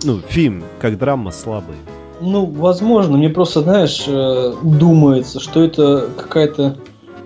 [0.04, 1.76] Ну, фильм как драма слабый.
[2.22, 6.78] Ну, возможно, мне просто, знаешь, э, думается, что это какая-то,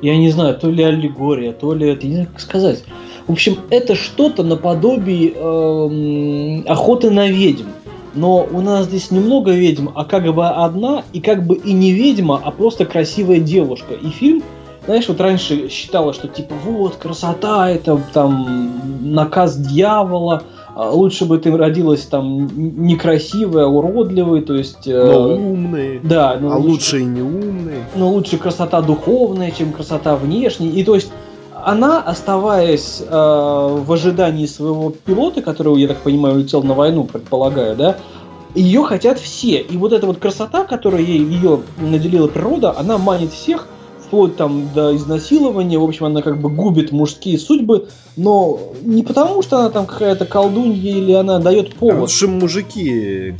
[0.01, 2.83] я не знаю, то ли аллегория, то ли это, не знаю, как сказать.
[3.29, 7.67] В общем, это что-то наподобие э, охоты на ведьм.
[8.15, 11.91] Но у нас здесь немного ведьм, а как бы одна, и как бы и не
[11.91, 13.93] ведьма, а просто красивая девушка.
[13.93, 14.41] И фильм,
[14.87, 20.41] знаешь, вот раньше считала, что типа вот, красота, это там наказ дьявола,
[20.73, 22.49] а лучше бы ты родилась там
[22.83, 24.87] некрасивая, уродливой, то есть...
[24.87, 25.99] Э, но умной.
[26.01, 26.35] Да.
[26.41, 27.83] Но а лучше, лучше и не умной.
[27.93, 30.71] Но лучше красота духовная, чем красота внешняя.
[30.71, 31.11] И то есть
[31.65, 37.75] она, оставаясь э, в ожидании своего пилота, которого, я так понимаю, улетел на войну, предполагаю,
[37.75, 37.97] да,
[38.55, 39.59] ее хотят все.
[39.59, 43.67] И вот эта вот красота, которая ей, ее наделила природа, она манит всех,
[44.09, 45.77] вплоть там до изнасилования.
[45.77, 50.25] В общем, она как бы губит мужские судьбы, но не потому, что она там какая-то
[50.25, 51.95] колдунья или она дает повод.
[51.95, 53.35] А лучше мужики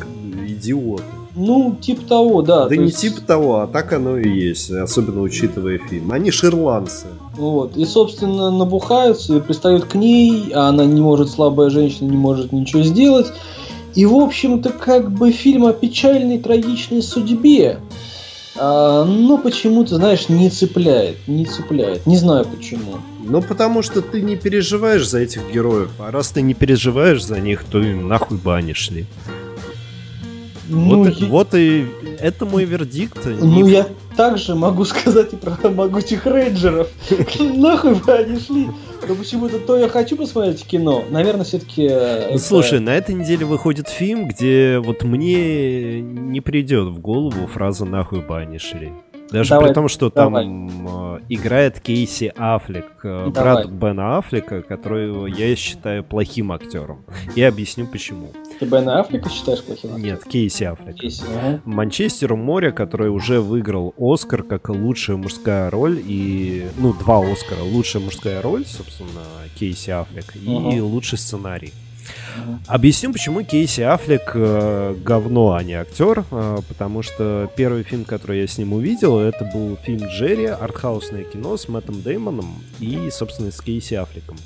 [0.48, 1.04] идиоты.
[1.36, 2.68] Ну, типа того, да.
[2.68, 3.00] Да не есть...
[3.00, 6.12] типа того, а так оно и есть, особенно учитывая фильм.
[6.12, 7.08] Они ширландцы.
[7.40, 7.78] Вот.
[7.78, 12.52] И, собственно, набухаются и пристают к ней, а она не может, слабая женщина, не может
[12.52, 13.28] ничего сделать.
[13.96, 17.80] И, в общем-то, как бы фильм о печальной, трагичной судьбе.
[18.58, 22.06] А, но почему-то, знаешь, не цепляет, не цепляет.
[22.06, 22.98] Не знаю почему.
[23.24, 25.92] Ну, потому что ты не переживаешь за этих героев.
[25.98, 29.06] А раз ты не переживаешь за них, то и нахуй бы они шли.
[30.70, 31.28] Ну, вот, я...
[31.28, 31.88] вот и
[32.20, 33.20] это мой вердикт.
[33.26, 36.88] Ну, я также могу сказать и про могучих рейнджеров.
[37.40, 38.68] Нахуй бы они шли.
[39.08, 41.04] Но почему-то то я хочу посмотреть кино.
[41.10, 41.90] Наверное, все-таки...
[42.32, 47.86] Ну, слушай, на этой неделе выходит фильм, где вот мне не придет в голову фраза
[47.86, 48.92] «нахуй бы они шли».
[49.32, 50.44] Даже давай, при том, что давай.
[50.44, 57.06] там э, играет Кейси Аффлек, э, брат Бена Аффлека, которого я считаю плохим актером.
[57.36, 58.32] Я объясню почему.
[58.60, 60.04] Ты Бена Аффлека считаешь плохим актером?
[60.04, 60.96] Нет, Кейси Аффлек.
[60.96, 61.62] Кейси, ага.
[61.66, 66.68] Манчестер море, который уже выиграл Оскар как лучшая мужская роль и...
[66.78, 67.62] Ну, два Оскара.
[67.62, 69.22] Лучшая мужская роль, собственно,
[69.58, 70.76] Кейси Аффлек, ага.
[70.76, 71.74] и лучший сценарий.
[72.68, 76.24] Объясню, почему Кейси Аффлек э, говно, а не актер.
[76.32, 81.24] Э, потому что первый фильм, который я с ним увидел, это был фильм Джерри, артхаусное
[81.24, 84.38] кино с Мэттом Деймоном и, собственно, с Кейси Аффлеком.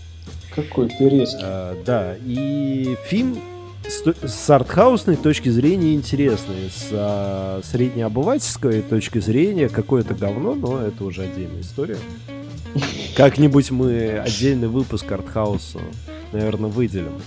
[0.56, 1.40] Какой ты резкий.
[1.42, 3.38] Э, да, и фильм
[3.88, 11.04] с, с артхаусной точки зрения интересный, с а, среднеобывательской точки зрения какое-то говно, но это
[11.04, 11.98] уже отдельная история.
[13.16, 15.80] Как-нибудь мы отдельный выпуск артхауса,
[16.32, 17.22] наверное, выделим.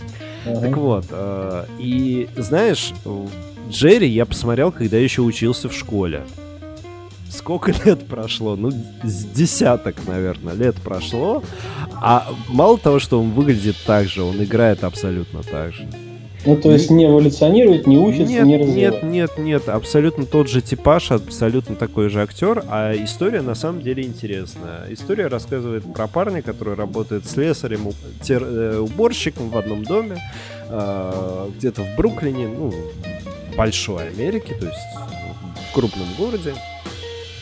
[0.46, 0.60] Uh-huh.
[0.60, 2.92] Так вот, э, и знаешь,
[3.68, 6.22] Джерри я посмотрел, когда еще учился в школе.
[7.28, 8.56] Сколько лет прошло?
[8.56, 11.42] Ну, с десяток, наверное, лет прошло.
[11.94, 15.88] А мало того, что он выглядит так же, он играет абсолютно так же.
[16.46, 19.02] Ну, то есть не эволюционирует, не учится, нет, не развивает.
[19.02, 23.82] Нет, нет, нет, абсолютно тот же типаж, абсолютно такой же актер, а история на самом
[23.82, 24.84] деле интересная.
[24.90, 27.88] История рассказывает про парня, который работает слесарем,
[28.28, 30.18] э, уборщиком в одном доме,
[30.68, 32.72] а, где-то в Бруклине, ну,
[33.56, 34.78] большой Америке, то есть
[35.70, 36.54] в крупном городе.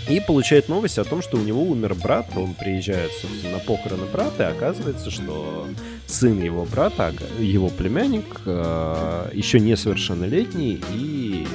[0.08, 4.04] И получает новость о том, что у него умер брат, он приезжает, собственно, на похороны
[4.06, 5.66] брата, и оказывается, что
[6.06, 11.46] сын его брата, его племянник, э, еще несовершеннолетний, и,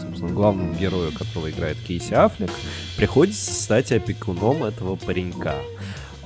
[0.00, 2.50] собственно, главному герою, которого играет Кейси Аффлек,
[2.96, 5.56] приходится стать опекуном этого паренька.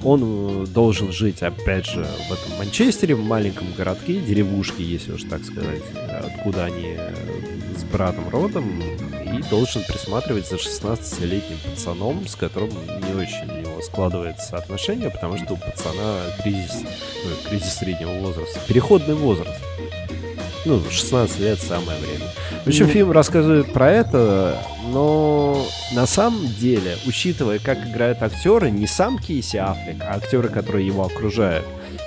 [0.02, 5.22] Он э, должен жить, опять же, в этом Манчестере, в маленьком городке, деревушке, если уж
[5.24, 5.82] так сказать,
[6.24, 7.14] откуда они э,
[7.76, 13.82] с братом родом, и должен присматривать за 16-летним пацаном, с которым не очень у него
[13.82, 19.61] складывается отношение, потому что у пацана кризис, ну, кризис среднего возраста, переходный возраст.
[20.64, 22.30] Ну, 16 лет самое время.
[22.64, 24.59] В общем, фильм рассказывает про это,
[24.96, 30.87] но на самом деле, учитывая, как играют актеры, не сам Кейси Аффлек, а актеры, которые
[30.87, 31.66] его окружают,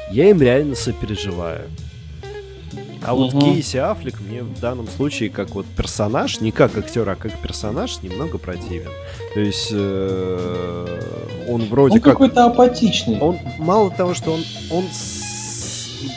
[0.09, 1.65] я им реально сопереживаю.
[3.05, 3.41] А вот угу.
[3.41, 8.01] Кейси Аффлек мне в данном случае как вот персонаж, не как актер, а как персонаж,
[8.01, 8.89] немного противен.
[9.35, 10.99] То есть э,
[11.47, 12.13] он вроде он как...
[12.13, 13.19] какой-то апатичный.
[13.19, 14.85] Он мало того, что он, он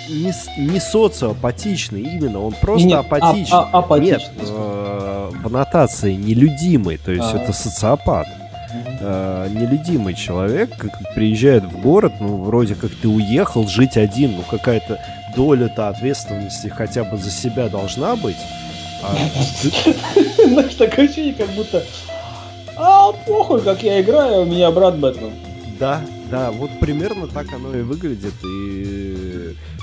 [0.09, 3.59] не, не социопатичный именно, он просто Нет, апатичный.
[3.59, 4.17] А, а, апатичный.
[4.17, 4.92] Нет, э,
[5.31, 7.43] в аннотации нелюдимый, то есть А-а-а.
[7.43, 8.27] это социопат
[9.01, 10.71] э, нелюдимый человек,
[11.15, 15.01] приезжает в город, ну, вроде как ты уехал жить один, ну, какая-то
[15.37, 18.37] доля-то ответственности хотя бы за себя должна быть.
[19.03, 19.15] А
[20.47, 21.83] Знаешь, такое ощущение, как будто
[22.77, 25.33] а, похуй, как я играю, у меня брат Бэтмен.
[25.79, 28.35] Да, да, вот примерно так оно и выглядит.
[28.45, 29.12] И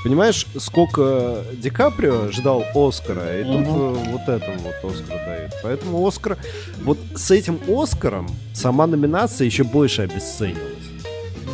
[0.04, 3.98] понимаешь, сколько Ди Каприо ждал Оскара, и тут угу.
[4.12, 5.54] вот этому вот Оскар дают.
[5.64, 6.38] Поэтому Оскар,
[6.84, 10.64] вот с этим Оскаром сама номинация еще больше обесценилась.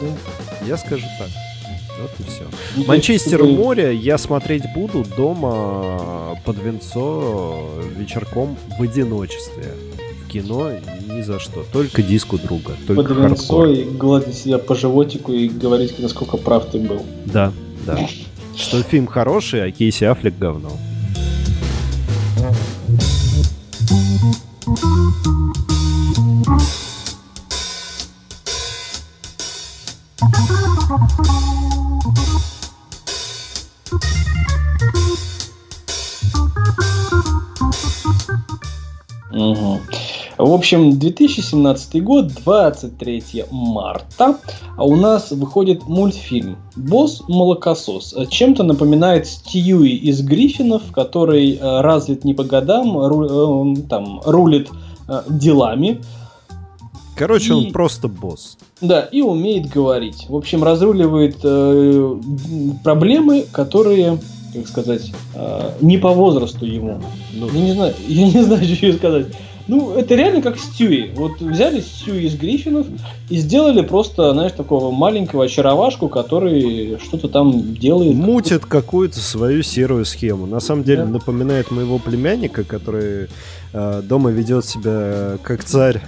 [0.02, 0.66] Да.
[0.66, 1.30] Я скажу так.
[2.02, 2.88] Вот и все.
[2.88, 9.74] Манчестер у моря я смотреть буду дома под венцо вечерком в одиночестве
[10.28, 10.72] кино
[11.08, 11.64] ни за что.
[11.72, 12.74] Только диску друга.
[12.88, 17.04] Только Под венцо и гладить себя по животику и говорить, насколько прав ты был.
[17.26, 17.54] Да,
[17.86, 17.98] да.
[18.58, 20.72] Что фильм хороший, а Кейси Аффлек говно.
[40.66, 44.40] Общем, 2017 год, 23 марта,
[44.76, 48.16] а у нас выходит мультфильм «Босс молокосос».
[48.32, 54.70] Чем-то напоминает Стьюи из Гриффинов, который э, развит не по годам, ру, э, там, рулит
[55.08, 56.02] э, делами.
[57.16, 58.58] Короче, и, он просто босс.
[58.82, 60.26] Да, и умеет говорить.
[60.30, 62.20] В общем, разруливает э,
[62.84, 64.18] проблемы, которые
[64.52, 67.02] как сказать, э, не по возрасту ему.
[67.34, 69.28] Ну, я не знаю, я не знаю, что сказать.
[69.68, 71.12] Ну, это реально как Стюи.
[71.16, 72.86] Вот взяли Стюи из Гриффинов
[73.30, 78.16] и сделали просто, знаешь, такого маленького очаровашку, который что-то там делает.
[78.16, 80.46] Мутит какую-то свою серую схему.
[80.46, 81.10] На самом деле да.
[81.10, 83.28] напоминает моего племянника, который
[83.74, 86.02] э, дома ведет себя как царь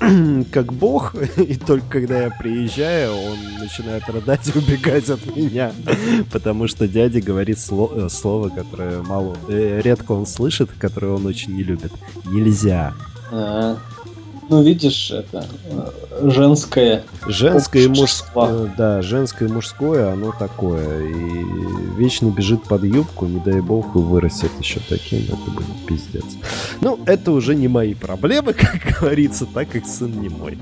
[0.52, 5.72] как бог, и только когда я приезжаю, он начинает рыдать и убегать от меня,
[6.32, 11.26] потому что дядя говорит сло- э, слово, которое мало, э, редко он слышит, которое он
[11.26, 11.92] очень не любит.
[12.26, 12.94] Нельзя.
[14.50, 17.04] Ну, видишь, это э, женское.
[17.26, 18.72] Женское и мужское.
[18.76, 21.08] Да, женское и мужское, оно такое.
[21.08, 21.44] И
[21.96, 25.24] вечно бежит под юбку, не дай бог, и вырастет еще таким.
[25.24, 26.24] Это будет пиздец.
[26.80, 30.58] Ну, это уже не мои проблемы, как говорится, так как сын не мой.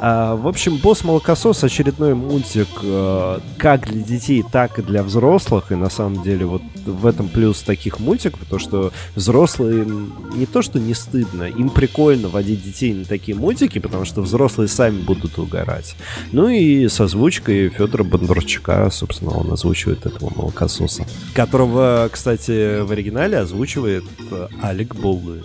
[0.00, 5.72] А, в общем, босс молокосос очередной мультик э, как для детей, так и для взрослых.
[5.72, 9.86] И на самом деле вот в этом плюс таких мультиков, то что взрослые
[10.34, 14.22] не то что не стыдно, им прикольно водить детей на такие такие мультики, потому что
[14.22, 15.96] взрослые сами будут угорать.
[16.30, 21.04] Ну и с озвучкой Федора Бондарчука, собственно, он озвучивает этого молокососа.
[21.34, 25.42] Которого, кстати, в оригинале озвучивает э, Алек Болдуин.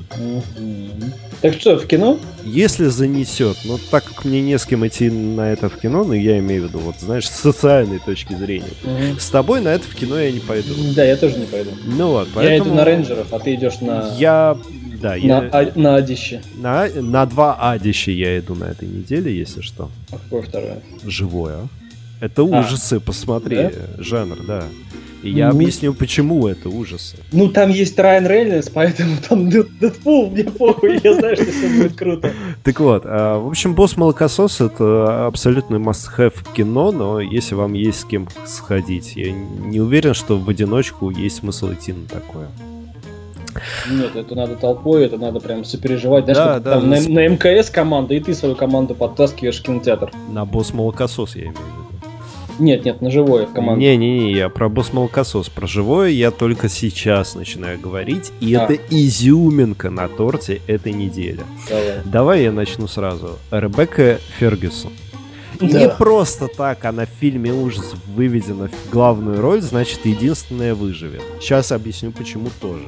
[1.41, 2.19] Так что, в кино?
[2.43, 6.13] Если занесет, но так как мне не с кем идти на это в кино, ну
[6.13, 8.67] я имею в виду, вот знаешь, с социальной точки зрения.
[8.83, 9.19] Угу.
[9.19, 10.75] С тобой на это в кино я не пойду.
[10.95, 11.71] Да, я тоже не пойду.
[11.83, 12.57] Ну вот, поэтому...
[12.57, 14.13] Я иду на рейнджеров, а ты идешь на...
[14.19, 14.55] Я
[15.01, 15.49] да, на, я...
[15.51, 16.41] А, на Адище.
[16.57, 19.89] На, на два Адище я иду на этой неделе, если что.
[20.11, 20.79] А какое второе?
[21.03, 21.67] Живое.
[22.19, 22.45] Это а.
[22.45, 23.55] ужасы, посмотри.
[23.55, 23.71] Да?
[23.97, 24.63] Жанр, да.
[25.23, 27.17] И я ну, объясню, почему это ужасы.
[27.31, 31.95] Ну, там есть Райан Рейнольдс, поэтому там Дэдпул, мне похуй, я знаю, что все будет
[31.95, 32.31] круто.
[32.63, 37.99] Так вот, а, в общем, «Босс Молокосос»— это абсолютно must-have кино, но если вам есть
[37.99, 42.47] с кем сходить, я не уверен, что в одиночку есть смысл идти на такое.
[43.89, 46.25] Нет, это надо толпой, это надо прям сопереживать.
[46.25, 50.11] Знаешь, да, да, там на, на МКС команда, и ты свою команду подтаскиваешь в кинотеатр.
[50.29, 51.81] На босс молокосос, я имею в виду.
[52.59, 53.81] Нет, нет, на живое команду.
[53.81, 55.49] Не-не-не, я про босс молокосос.
[55.49, 58.31] Про живое я только сейчас начинаю говорить.
[58.39, 58.63] И а.
[58.63, 61.41] это изюминка на торте этой недели.
[61.69, 61.93] Давай.
[62.05, 63.39] Давай я начну сразу.
[63.49, 64.91] Ребекка Фергюсон.
[65.59, 65.67] Да.
[65.67, 71.21] Не просто так она в фильме ужасов выведена в главную роль, значит, единственная выживет.
[71.39, 72.85] Сейчас объясню, почему тоже.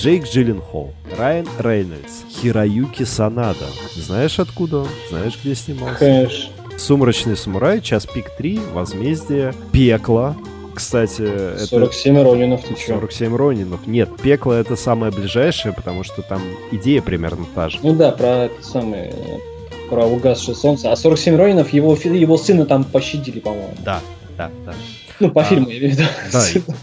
[0.00, 3.66] Джейк Джилленхол, Райан Рейнольдс, Хироюки Санада.
[3.94, 4.88] Знаешь, откуда он?
[5.10, 5.98] Знаешь, где снимался?
[5.98, 6.50] Конечно.
[6.78, 10.34] Сумрачный самурай, Час пик 3, Возмездие, Пекло,
[10.74, 12.24] кстати, 47 это...
[12.24, 13.86] Ронинов, ты 47 Ронинов.
[13.86, 16.40] Нет, пекло это самое ближайшее, потому что там
[16.72, 17.78] идея примерно та же.
[17.82, 19.12] Ну да, про это самое
[19.90, 20.90] про угасшее солнце.
[20.90, 23.74] А 47 Ронинов его, его сына там пощадили, по-моему.
[23.84, 24.00] Да,
[24.38, 24.72] да, да.
[25.18, 26.08] Ну, по а, фильму, я имею в виду.
[26.32, 26.74] Да.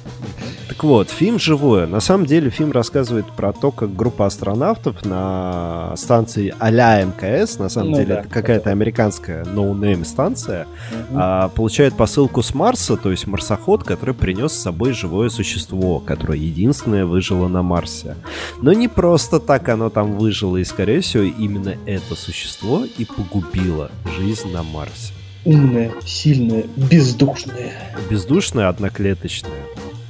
[0.78, 1.88] Так вот, фильм живое.
[1.88, 7.68] На самом деле фильм рассказывает про то, как группа астронавтов на станции а-ля МКС, на
[7.68, 11.18] самом ну, деле да, это какая-то американская ноунейм станция, угу.
[11.20, 16.38] а, получает посылку с Марса, то есть марсоход, который принес с собой живое существо, которое
[16.38, 18.16] единственное выжило на Марсе.
[18.62, 23.90] Но не просто так оно там выжило, и скорее всего именно это существо и погубило
[24.16, 25.14] жизнь на Марсе
[25.48, 27.72] умная, сильная, бездушная.
[28.10, 29.64] Бездушная, одноклеточная.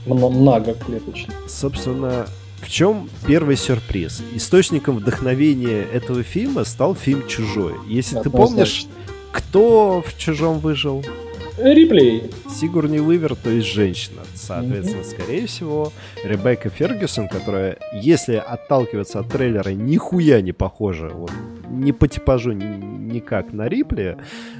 [0.08, 1.36] Многоклеточная.
[1.48, 2.28] Собственно,
[2.62, 4.22] в чем первый сюрприз?
[4.34, 7.74] Источником вдохновения этого фильма стал фильм «Чужой».
[7.88, 8.88] Если ты помнишь,
[9.32, 11.04] кто в «Чужом» выжил?
[11.58, 12.32] Реплей.
[12.50, 14.22] Сигурни Уивер, то есть женщина.
[14.36, 15.22] Соответственно, mm-hmm.
[15.24, 15.92] скорее всего,
[16.24, 21.32] Ребекка Фергюсон, которая, если отталкиваться от трейлера, нихуя не похожа, вот,
[21.70, 22.64] ни по типажу, ни,
[23.14, 24.18] никак на Рипли,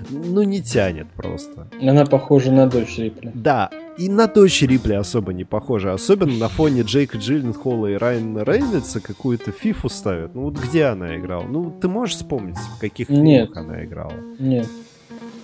[0.10, 1.68] ну, не тянет просто.
[1.80, 3.32] Она похожа на дочь Рипли.
[3.34, 5.94] Да, и на дочь Рипли особо не похожа.
[5.94, 10.36] Особенно на фоне Джейка Джилленхола и Райана Рейнольдса какую-то фифу ставят.
[10.36, 11.44] Ну, вот где она играла?
[11.44, 14.14] Ну, ты можешь вспомнить, в каких фильмах она играла?
[14.40, 14.68] Нет.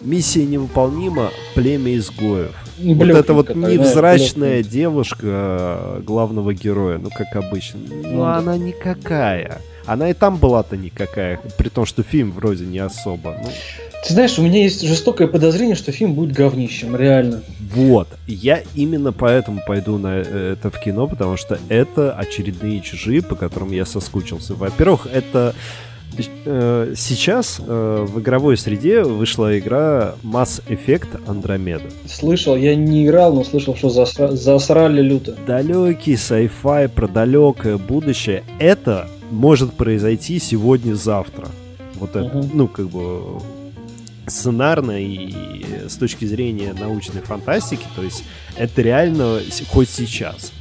[0.01, 2.54] Миссия невыполнима, племя изгоев.
[2.78, 7.80] Блёк, вот это вот невзрачная да, девушка э, главного героя, ну как обычно.
[7.88, 9.62] Ну, ну она никакая.
[9.86, 13.38] Она и там была-то никакая, при том, что фильм вроде не особо.
[13.41, 13.49] Ну.
[14.05, 17.41] Ты знаешь, у меня есть жестокое подозрение, что фильм будет говнищем, реально.
[17.59, 18.07] Вот.
[18.27, 23.36] Я именно поэтому пойду на э, это в кино, потому что это очередные чужие, по
[23.36, 24.55] которым я соскучился.
[24.55, 25.55] Во-первых, это
[26.45, 31.91] Э, сейчас э, в игровой среде вышла игра Mass Effect Andromeda.
[32.07, 34.29] Слышал, я не играл, но слышал, что засра...
[34.29, 35.36] засрали люто.
[35.47, 38.43] Далекий sci-fi про далекое будущее.
[38.59, 41.49] Это может произойти сегодня-завтра.
[41.95, 42.49] Вот это, угу.
[42.53, 43.41] ну, как бы
[44.27, 45.34] сценарно и
[45.88, 48.23] с точки зрения научной фантастики, то есть
[48.55, 50.53] это реально хоть сейчас.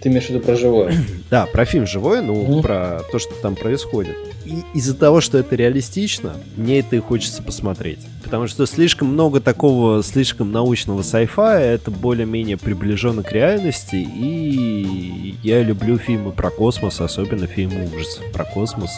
[0.00, 0.94] Ты имеешь в виду про живое?
[1.30, 2.62] Да, про фильм живое, ну, mm.
[2.62, 4.16] про то, что там происходит.
[4.44, 8.00] И из-за того, что это реалистично, мне это и хочется посмотреть.
[8.22, 15.62] Потому что слишком много такого, слишком научного sci-fi, это более-менее приближенно к реальности, и я
[15.62, 18.90] люблю фильмы про космос, особенно фильмы ужасов про космос,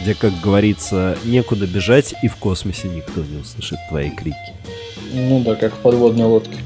[0.00, 4.36] где, как говорится, некуда бежать, и в космосе никто не услышит твои крики.
[5.12, 6.56] Ну да, как в подводной лодке.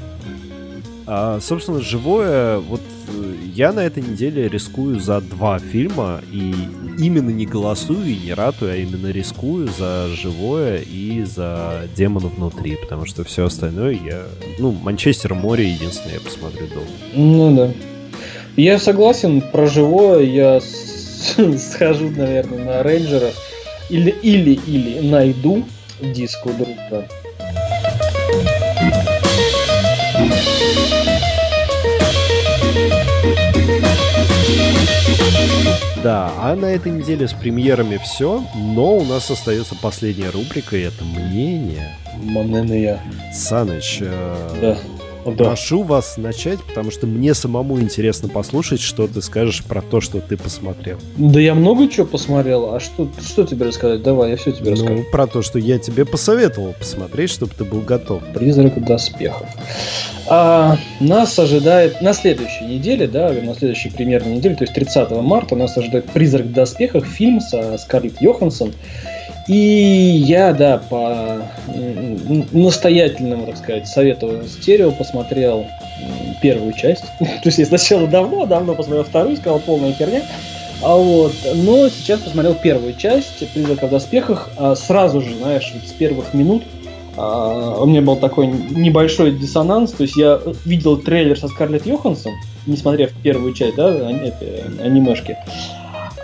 [1.05, 6.53] А, собственно, живое, вот э, я на этой неделе рискую за два фильма, и
[6.97, 12.77] именно не голосую и не ратую, а именно рискую за живое и за демона внутри,
[12.77, 14.23] потому что все остальное я...
[14.59, 16.87] Ну, Манчестер море единственное я посмотрю дома.
[17.13, 17.71] Ну да.
[18.55, 20.61] Я согласен, про живое я
[21.57, 23.31] схожу, наверное, на рейнджера
[23.89, 25.65] или, или, или найду
[25.99, 27.07] диск у друга
[36.03, 40.81] Да, а на этой неделе с премьерами все, но у нас остается последняя рубрика, и
[40.81, 41.95] это мнение.
[42.17, 42.99] Мнение.
[43.33, 44.77] Саныч, э, да.
[45.25, 45.45] Да.
[45.45, 50.19] Прошу вас начать, потому что мне самому интересно послушать, что ты скажешь про то, что
[50.19, 50.99] ты посмотрел.
[51.17, 52.73] Да я много чего посмотрел.
[52.73, 54.03] А что, что тебе рассказать?
[54.03, 55.05] Давай, я все тебе ну, расскажу.
[55.11, 58.23] Про то, что я тебе посоветовал посмотреть, чтобы ты был готов.
[58.33, 59.47] Призрак доспехов.
[60.27, 65.55] А, нас ожидает на следующей неделе, да, на следующей премьерной неделе, то есть 30 марта,
[65.55, 68.73] нас ожидает «Призрак в доспехах», фильм со Скарлетт Йоханссон.
[69.47, 71.41] И я, да, по
[72.51, 75.65] настоятельному, так сказать, совету стерео посмотрел
[76.41, 77.03] первую часть.
[77.19, 80.21] То есть я сначала давно-давно посмотрел вторую, сказал полная херня.
[80.81, 84.49] А вот, но сейчас посмотрел первую часть «Призрака в доспехах».
[84.57, 86.63] А сразу же, знаешь, с первых минут
[87.15, 89.91] а, у меня был такой небольшой диссонанс.
[89.91, 92.33] То есть я видел трейлер со Скарлетт Йоханссон,
[92.65, 95.37] не смотрев первую часть, да, это, анимешки.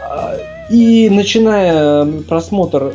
[0.09, 0.37] А,
[0.69, 2.93] и начиная просмотр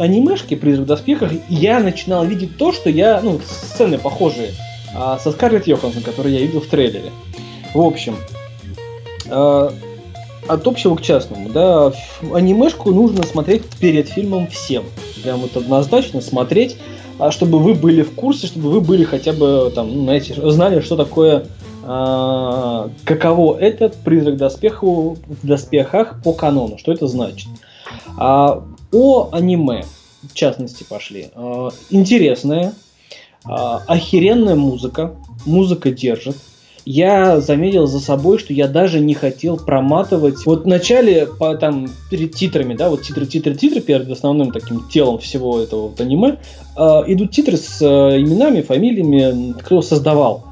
[0.00, 4.52] анимешки «Призрак в доспехах», я начинал видеть то, что я, ну, сцены похожие
[4.94, 7.10] а, со Скарлетт Йоханссон, которые я видел в трейлере.
[7.74, 8.16] В общем,
[9.28, 9.72] а,
[10.48, 11.92] от общего к частному, да,
[12.32, 14.84] анимешку нужно смотреть перед фильмом всем.
[15.22, 16.78] Прям вот однозначно смотреть,
[17.18, 20.80] а чтобы вы были в курсе, чтобы вы были хотя бы там, ну, знаете, знали,
[20.80, 21.44] что такое
[21.84, 27.48] а, каково это призрак доспеху в доспехах по канону, что это значит.
[28.16, 29.84] А, о аниме,
[30.22, 31.28] в частности, пошли.
[31.34, 32.74] А, интересная,
[33.44, 35.14] охеренная музыка,
[35.46, 36.36] музыка держит
[36.84, 40.44] я заметил за собой, что я даже не хотел проматывать.
[40.46, 44.88] Вот в начале, по, там, перед титрами, да, вот титры, титры, титры, перед основным таким
[44.88, 46.38] телом всего этого вот аниме,
[46.76, 50.44] э, идут титры с э, именами, фамилиями, кто создавал.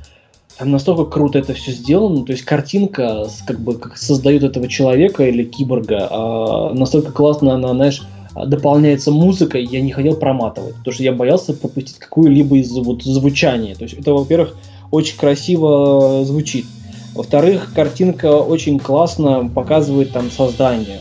[0.58, 5.24] Там настолько круто это все сделано, то есть картинка, как бы, как создает этого человека
[5.24, 8.02] или киборга, э, настолько классно она, знаешь,
[8.46, 13.74] дополняется музыкой, я не хотел проматывать, потому что я боялся пропустить какую-либо из вот звучания.
[13.74, 14.56] То есть это, во-первых,
[14.90, 16.66] очень красиво звучит.
[17.14, 20.98] Во-вторых, картинка очень классно показывает там создание.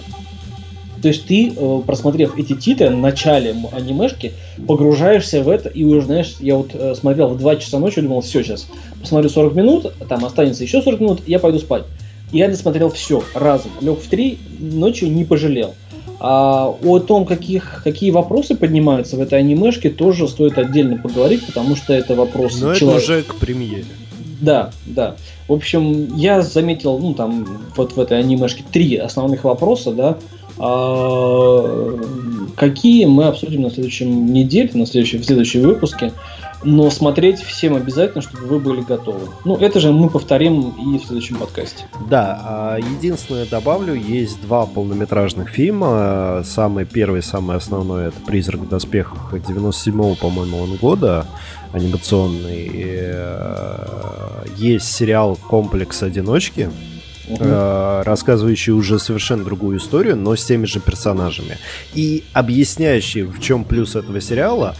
[1.01, 4.33] То есть ты, э, просмотрев эти титры в начале анимешки,
[4.67, 8.21] погружаешься в это и уже, знаешь, я вот э, смотрел в 2 часа ночи, думал,
[8.21, 8.67] все, сейчас
[8.99, 11.83] посмотрю 40 минут, там останется еще 40 минут, я пойду спать.
[12.31, 13.71] Я досмотрел все разом.
[13.79, 15.75] Лег в 3, ночью не пожалел.
[16.19, 21.75] А о том, каких, какие вопросы поднимаются в этой анимешке, тоже стоит отдельно поговорить, потому
[21.75, 22.85] что это вопросы Но человека.
[22.85, 23.85] это уже к премьере.
[24.41, 25.15] Да, да.
[25.47, 27.45] В общем, я заметил, ну, там,
[27.75, 30.17] вот в этой анимешке три основных вопроса, да,
[30.59, 31.97] а,
[32.55, 36.13] какие мы обсудим на следующем неделе, на следующем, в следующем выпуске
[36.63, 39.27] но смотреть всем обязательно, чтобы вы были готовы.
[39.45, 41.85] Ну, это же мы повторим и в следующем подкасте.
[42.09, 46.41] Да, а единственное добавлю, есть два полнометражных фильма.
[46.45, 51.25] Самый первый, самый основной, это «Призрак в доспехах» 97-го, по-моему, он года,
[51.73, 52.71] анимационный.
[52.73, 56.69] Э, есть сериал «Комплекс одиночки»,
[57.29, 57.43] угу.
[58.03, 61.57] рассказывающий уже совершенно другую историю, но с теми же персонажами.
[61.93, 64.75] И объясняющий, в чем плюс этого сериала,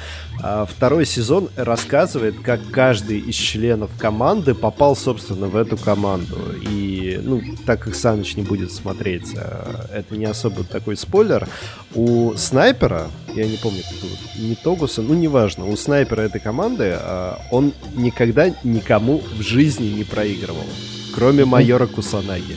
[0.67, 6.37] второй сезон рассказывает, как каждый из членов команды попал, собственно, в эту команду.
[6.69, 11.47] И, ну, так как Саныч не будет смотреть, а, это не особо такой спойлер.
[11.95, 16.95] У снайпера, я не помню, как зовут, не Тогуса, ну, неважно, у снайпера этой команды
[16.99, 20.65] а, он никогда никому в жизни не проигрывал,
[21.13, 22.55] кроме майора Кусанаги.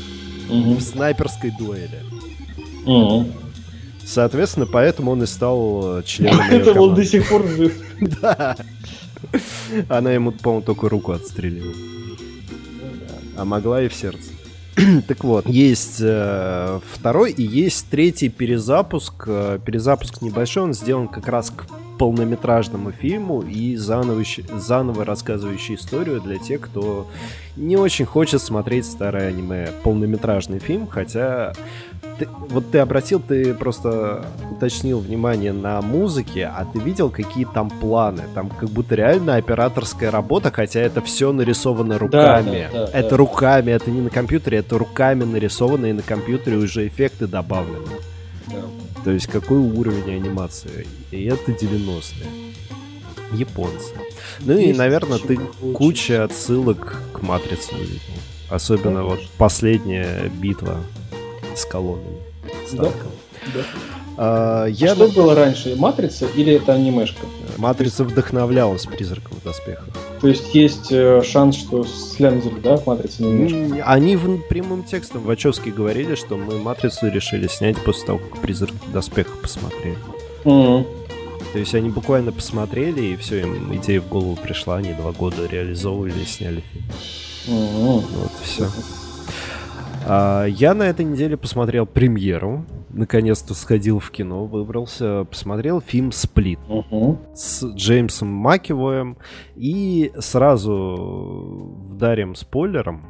[0.49, 2.01] В снайперской дуэли.
[4.11, 7.73] Соответственно, поэтому он и стал э, членом Это он до сих пор жив.
[8.21, 8.57] Да.
[9.89, 11.73] Она ему, по-моему, только руку отстрелила.
[13.37, 14.31] А могла и в сердце.
[15.07, 19.25] так вот, есть э, второй и есть третий перезапуск.
[19.29, 21.67] Э, перезапуск небольшой, он сделан как раз к
[22.01, 24.23] полнометражному фильму и заново,
[24.57, 27.07] заново рассказывающий историю для тех, кто
[27.57, 29.69] не очень хочет смотреть старое аниме.
[29.83, 31.53] Полнометражный фильм, хотя
[32.19, 37.69] ты, вот ты обратил, ты просто уточнил внимание на музыке, а ты видел, какие там
[37.69, 38.23] планы?
[38.35, 42.67] Там как будто реально операторская работа, хотя это все нарисовано руками.
[42.73, 43.17] Да, да, да, это да.
[43.19, 47.89] руками, это не на компьютере, это руками нарисовано, и на компьютере уже эффекты добавлены.
[48.47, 48.90] Да.
[49.05, 50.87] То есть какой уровень анимации?
[51.11, 52.55] И это 90-е.
[53.33, 53.95] Японцы.
[54.41, 55.39] Ну и, наверное, ты
[55.73, 58.01] куча отсылок к Матрице увидел.
[58.49, 60.83] Особенно вот последняя битва
[61.55, 62.19] с колонной.
[62.69, 62.93] С да.
[63.55, 63.65] да.
[64.23, 64.95] А, я...
[64.95, 67.25] Что было раньше, Матрица или это анимешка?
[67.57, 69.89] Матрица вдохновлялась призраком в доспехах.
[70.21, 73.83] То есть есть э, шанс, что слендер, да, в Матрице анимешка?
[73.87, 78.75] Они в прямым текстом Вачовски говорили, что мы Матрицу решили снять после того, как призрак
[78.89, 79.97] в доспехах посмотрели.
[80.45, 80.87] Mm-hmm.
[81.55, 85.47] То есть они буквально посмотрели, и все, им идея в голову пришла, они два года
[85.47, 86.85] реализовывали и сняли фильм.
[87.49, 88.05] Mm-hmm.
[88.17, 88.69] Вот, все.
[90.07, 92.67] А, я на этой неделе посмотрел премьеру.
[92.93, 97.19] Наконец-то сходил в кино, выбрался, посмотрел фильм «Сплит» uh-huh.
[97.35, 99.17] с Джеймсом Макивоем.
[99.57, 103.07] И сразу вдарим спойлером,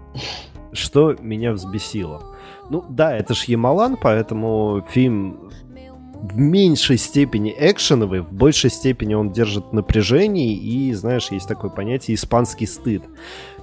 [0.72, 2.22] что меня взбесило.
[2.68, 5.50] Ну да, это ж Ямалан, поэтому фильм
[6.22, 12.14] в меньшей степени экшеновый, в большей степени он держит напряжение, и, знаешь, есть такое понятие
[12.14, 13.02] испанский стыд.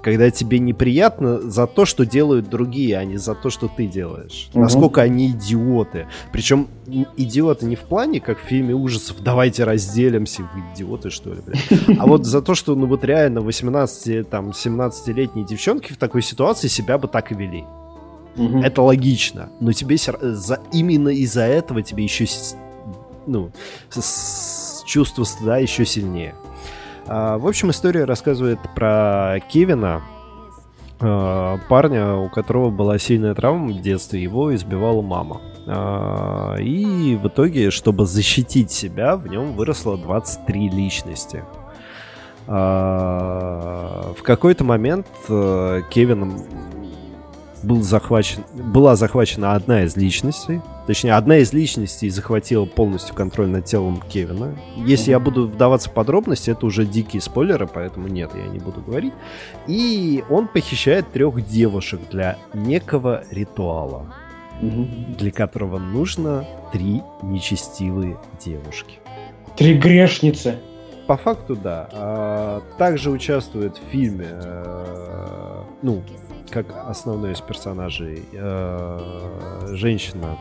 [0.07, 4.47] Когда тебе неприятно за то, что делают другие, а не за то, что ты делаешь.
[4.53, 4.61] Угу.
[4.61, 6.07] Насколько они идиоты.
[6.31, 6.69] Причем
[7.17, 11.99] идиоты не в плане, как в фильме ужасов, давайте разделимся, вы идиоты, что ли, блядь.
[11.99, 16.69] А вот за то, что, ну вот реально 18, там, 17-летние девчонки в такой ситуации
[16.69, 17.65] себя бы так и вели.
[18.37, 18.59] Угу.
[18.59, 19.49] Это логично.
[19.59, 22.27] Но тебе за, именно из-за этого тебе еще
[23.25, 23.51] ну,
[24.85, 26.33] чувство стыда еще сильнее.
[27.07, 30.01] А, в общем, история рассказывает про Кевина,
[30.99, 35.41] а, парня, у которого была сильная травма в детстве, его избивала мама.
[35.67, 41.43] А, и в итоге, чтобы защитить себя, в нем выросло 23 личности.
[42.47, 46.41] В какой-то момент э, Кевин
[47.63, 50.61] был захвачен, была захвачена одна из личностей.
[50.85, 54.57] Точнее, одна из личностей захватила полностью контроль над телом Кевина.
[54.77, 58.81] Если я буду вдаваться в подробности, это уже дикие спойлеры, поэтому нет, я не буду
[58.81, 59.13] говорить.
[59.67, 64.13] И он похищает трех девушек для некого ритуала,
[64.61, 68.99] для которого нужно три нечестивые девушки.
[69.55, 70.59] Три грешницы.
[71.07, 71.89] По факту, да.
[71.93, 76.03] А, также участвует в фильме, э, ну,
[76.49, 80.37] как основной из персонажей э, женщина,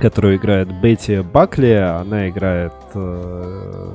[0.00, 2.72] которую играет Бетти Бакли, она играет...
[2.94, 3.92] Э,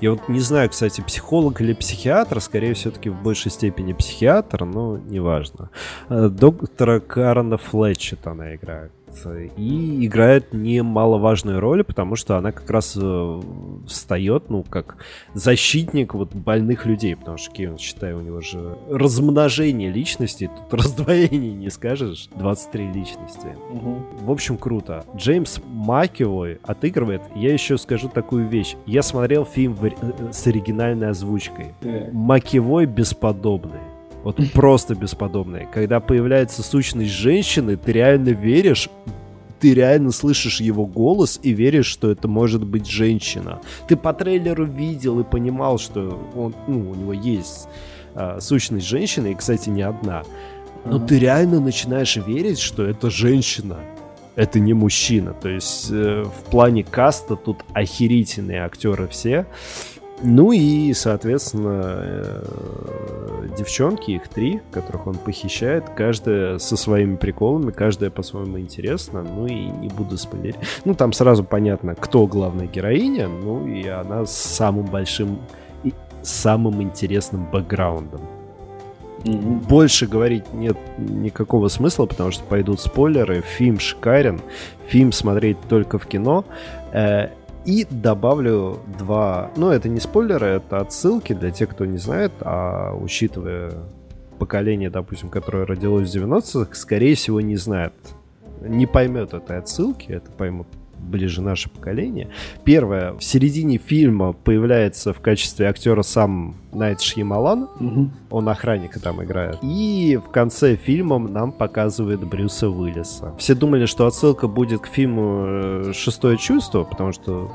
[0.00, 4.96] я вот не знаю, кстати, психолог или психиатр, скорее все-таки в большей степени психиатр, но
[4.96, 5.70] неважно.
[6.08, 8.92] Э, доктора Карна Флетчет она играет
[9.56, 13.40] и играет немаловажную роль, потому что она как раз э,
[13.86, 14.96] встает, ну, как
[15.34, 21.52] защитник вот больных людей, потому что Кевин, считай, у него же размножение личностей, тут раздвоение
[21.52, 23.48] не скажешь, 23 личности.
[23.70, 23.96] Угу.
[24.22, 25.04] В общем, круто.
[25.16, 29.92] Джеймс Макевой отыгрывает, я еще скажу такую вещь, я смотрел фильм в, э,
[30.32, 31.74] с оригинальной озвучкой.
[31.82, 32.10] Yeah.
[32.12, 33.89] Макевой бесподобный.
[34.22, 35.68] Вот просто бесподобные.
[35.72, 38.90] Когда появляется сущность женщины, ты реально веришь,
[39.60, 43.60] ты реально слышишь его голос и веришь, что это может быть женщина.
[43.88, 47.68] Ты по трейлеру видел и понимал, что он, ну, у него есть
[48.14, 50.22] а, сущность женщины, и, кстати, не одна.
[50.84, 53.76] Но ты реально начинаешь верить, что это женщина.
[54.34, 55.34] Это не мужчина.
[55.34, 59.46] То есть э, в плане каста тут охерительные актеры все.
[60.22, 62.42] Ну и, соответственно, э,
[63.56, 69.54] девчонки, их три, которых он похищает, каждая со своими приколами, каждая по-своему интересна, ну и
[69.54, 70.56] не буду спойлерить.
[70.84, 75.38] Ну, там сразу понятно, кто главная героиня, ну и она с самым большим
[75.84, 78.20] и самым интересным бэкграундом.
[79.24, 79.68] Mm-hmm.
[79.68, 83.42] Больше говорить нет никакого смысла, потому что пойдут спойлеры.
[83.42, 84.40] Фильм шикарен.
[84.86, 86.44] Фильм смотреть только в кино.
[86.92, 87.28] Э,
[87.64, 89.50] и добавлю два...
[89.56, 93.72] Ну, это не спойлеры, это отсылки для тех, кто не знает, а учитывая
[94.38, 97.92] поколение, допустим, которое родилось в 90-х, скорее всего, не знает,
[98.60, 100.66] не поймет этой отсылки, это поймут
[101.00, 102.28] ближе наше поколение.
[102.64, 108.10] Первое, в середине фильма появляется в качестве актера сам Найт Шьямалан, угу.
[108.30, 109.58] он охранника там играет.
[109.62, 113.34] И в конце фильма нам показывает Брюса Уиллиса.
[113.38, 117.50] Все думали, что отсылка будет к фильму э, «Шестое чувство», потому что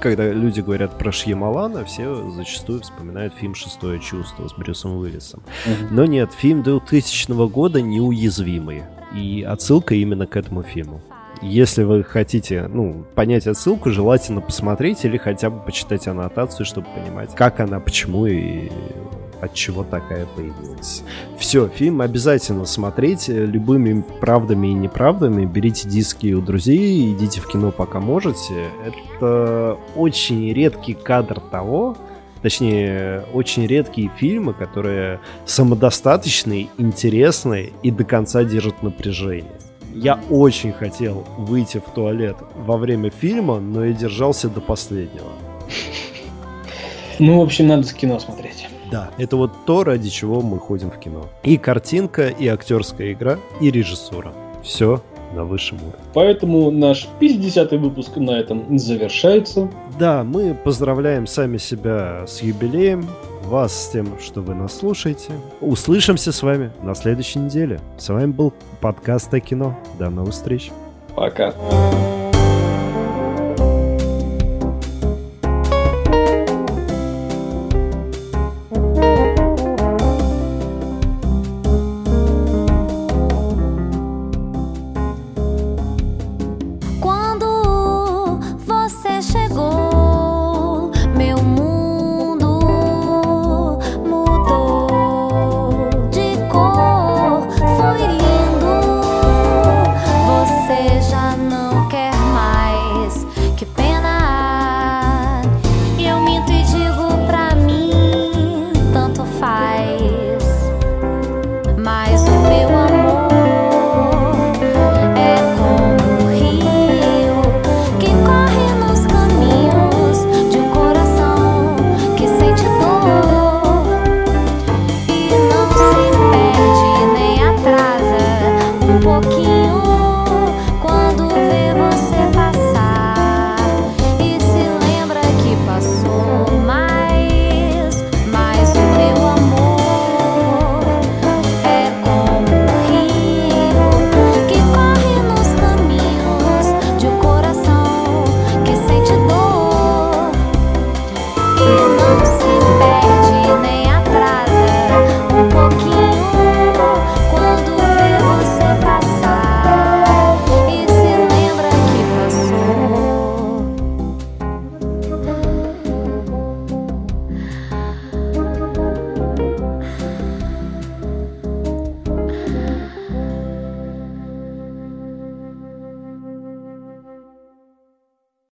[0.00, 5.42] когда люди говорят про Шьямалана, все зачастую вспоминают фильм «Шестое чувство» с Брюсом Уиллисом.
[5.66, 5.94] Угу.
[5.94, 8.82] Но нет, фильм 2000 года «Неуязвимый».
[9.14, 11.00] И отсылка именно к этому фильму.
[11.40, 17.34] Если вы хотите, ну, понять отсылку, желательно посмотреть или хотя бы почитать аннотацию, чтобы понимать,
[17.34, 18.68] как она, почему и
[19.40, 21.02] от чего такая появилась.
[21.38, 25.44] Все, фильм обязательно смотреть любыми правдами и неправдами.
[25.44, 28.54] Берите диски у друзей, идите в кино пока можете.
[28.84, 31.96] Это очень редкий кадр того,
[32.42, 39.57] точнее, очень редкие фильмы, которые самодостаточные, интересные и до конца держат напряжение.
[40.00, 45.32] Я очень хотел выйти в туалет во время фильма, но я держался до последнего.
[47.18, 48.68] Ну, в общем, надо с кино смотреть.
[48.92, 51.26] Да, это вот то, ради чего мы ходим в кино.
[51.42, 54.32] И картинка, и актерская игра, и режиссура.
[54.62, 55.02] Все
[55.34, 55.98] на высшем уровне.
[56.14, 59.68] Поэтому наш 50-й выпуск на этом завершается.
[59.98, 63.04] Да, мы поздравляем сами себя с юбилеем
[63.48, 65.32] вас с тем, что вы нас слушаете.
[65.60, 67.80] Услышимся с вами на следующей неделе.
[67.96, 69.76] С вами был подкаст о кино.
[69.98, 70.70] До новых встреч.
[71.16, 71.52] Пока.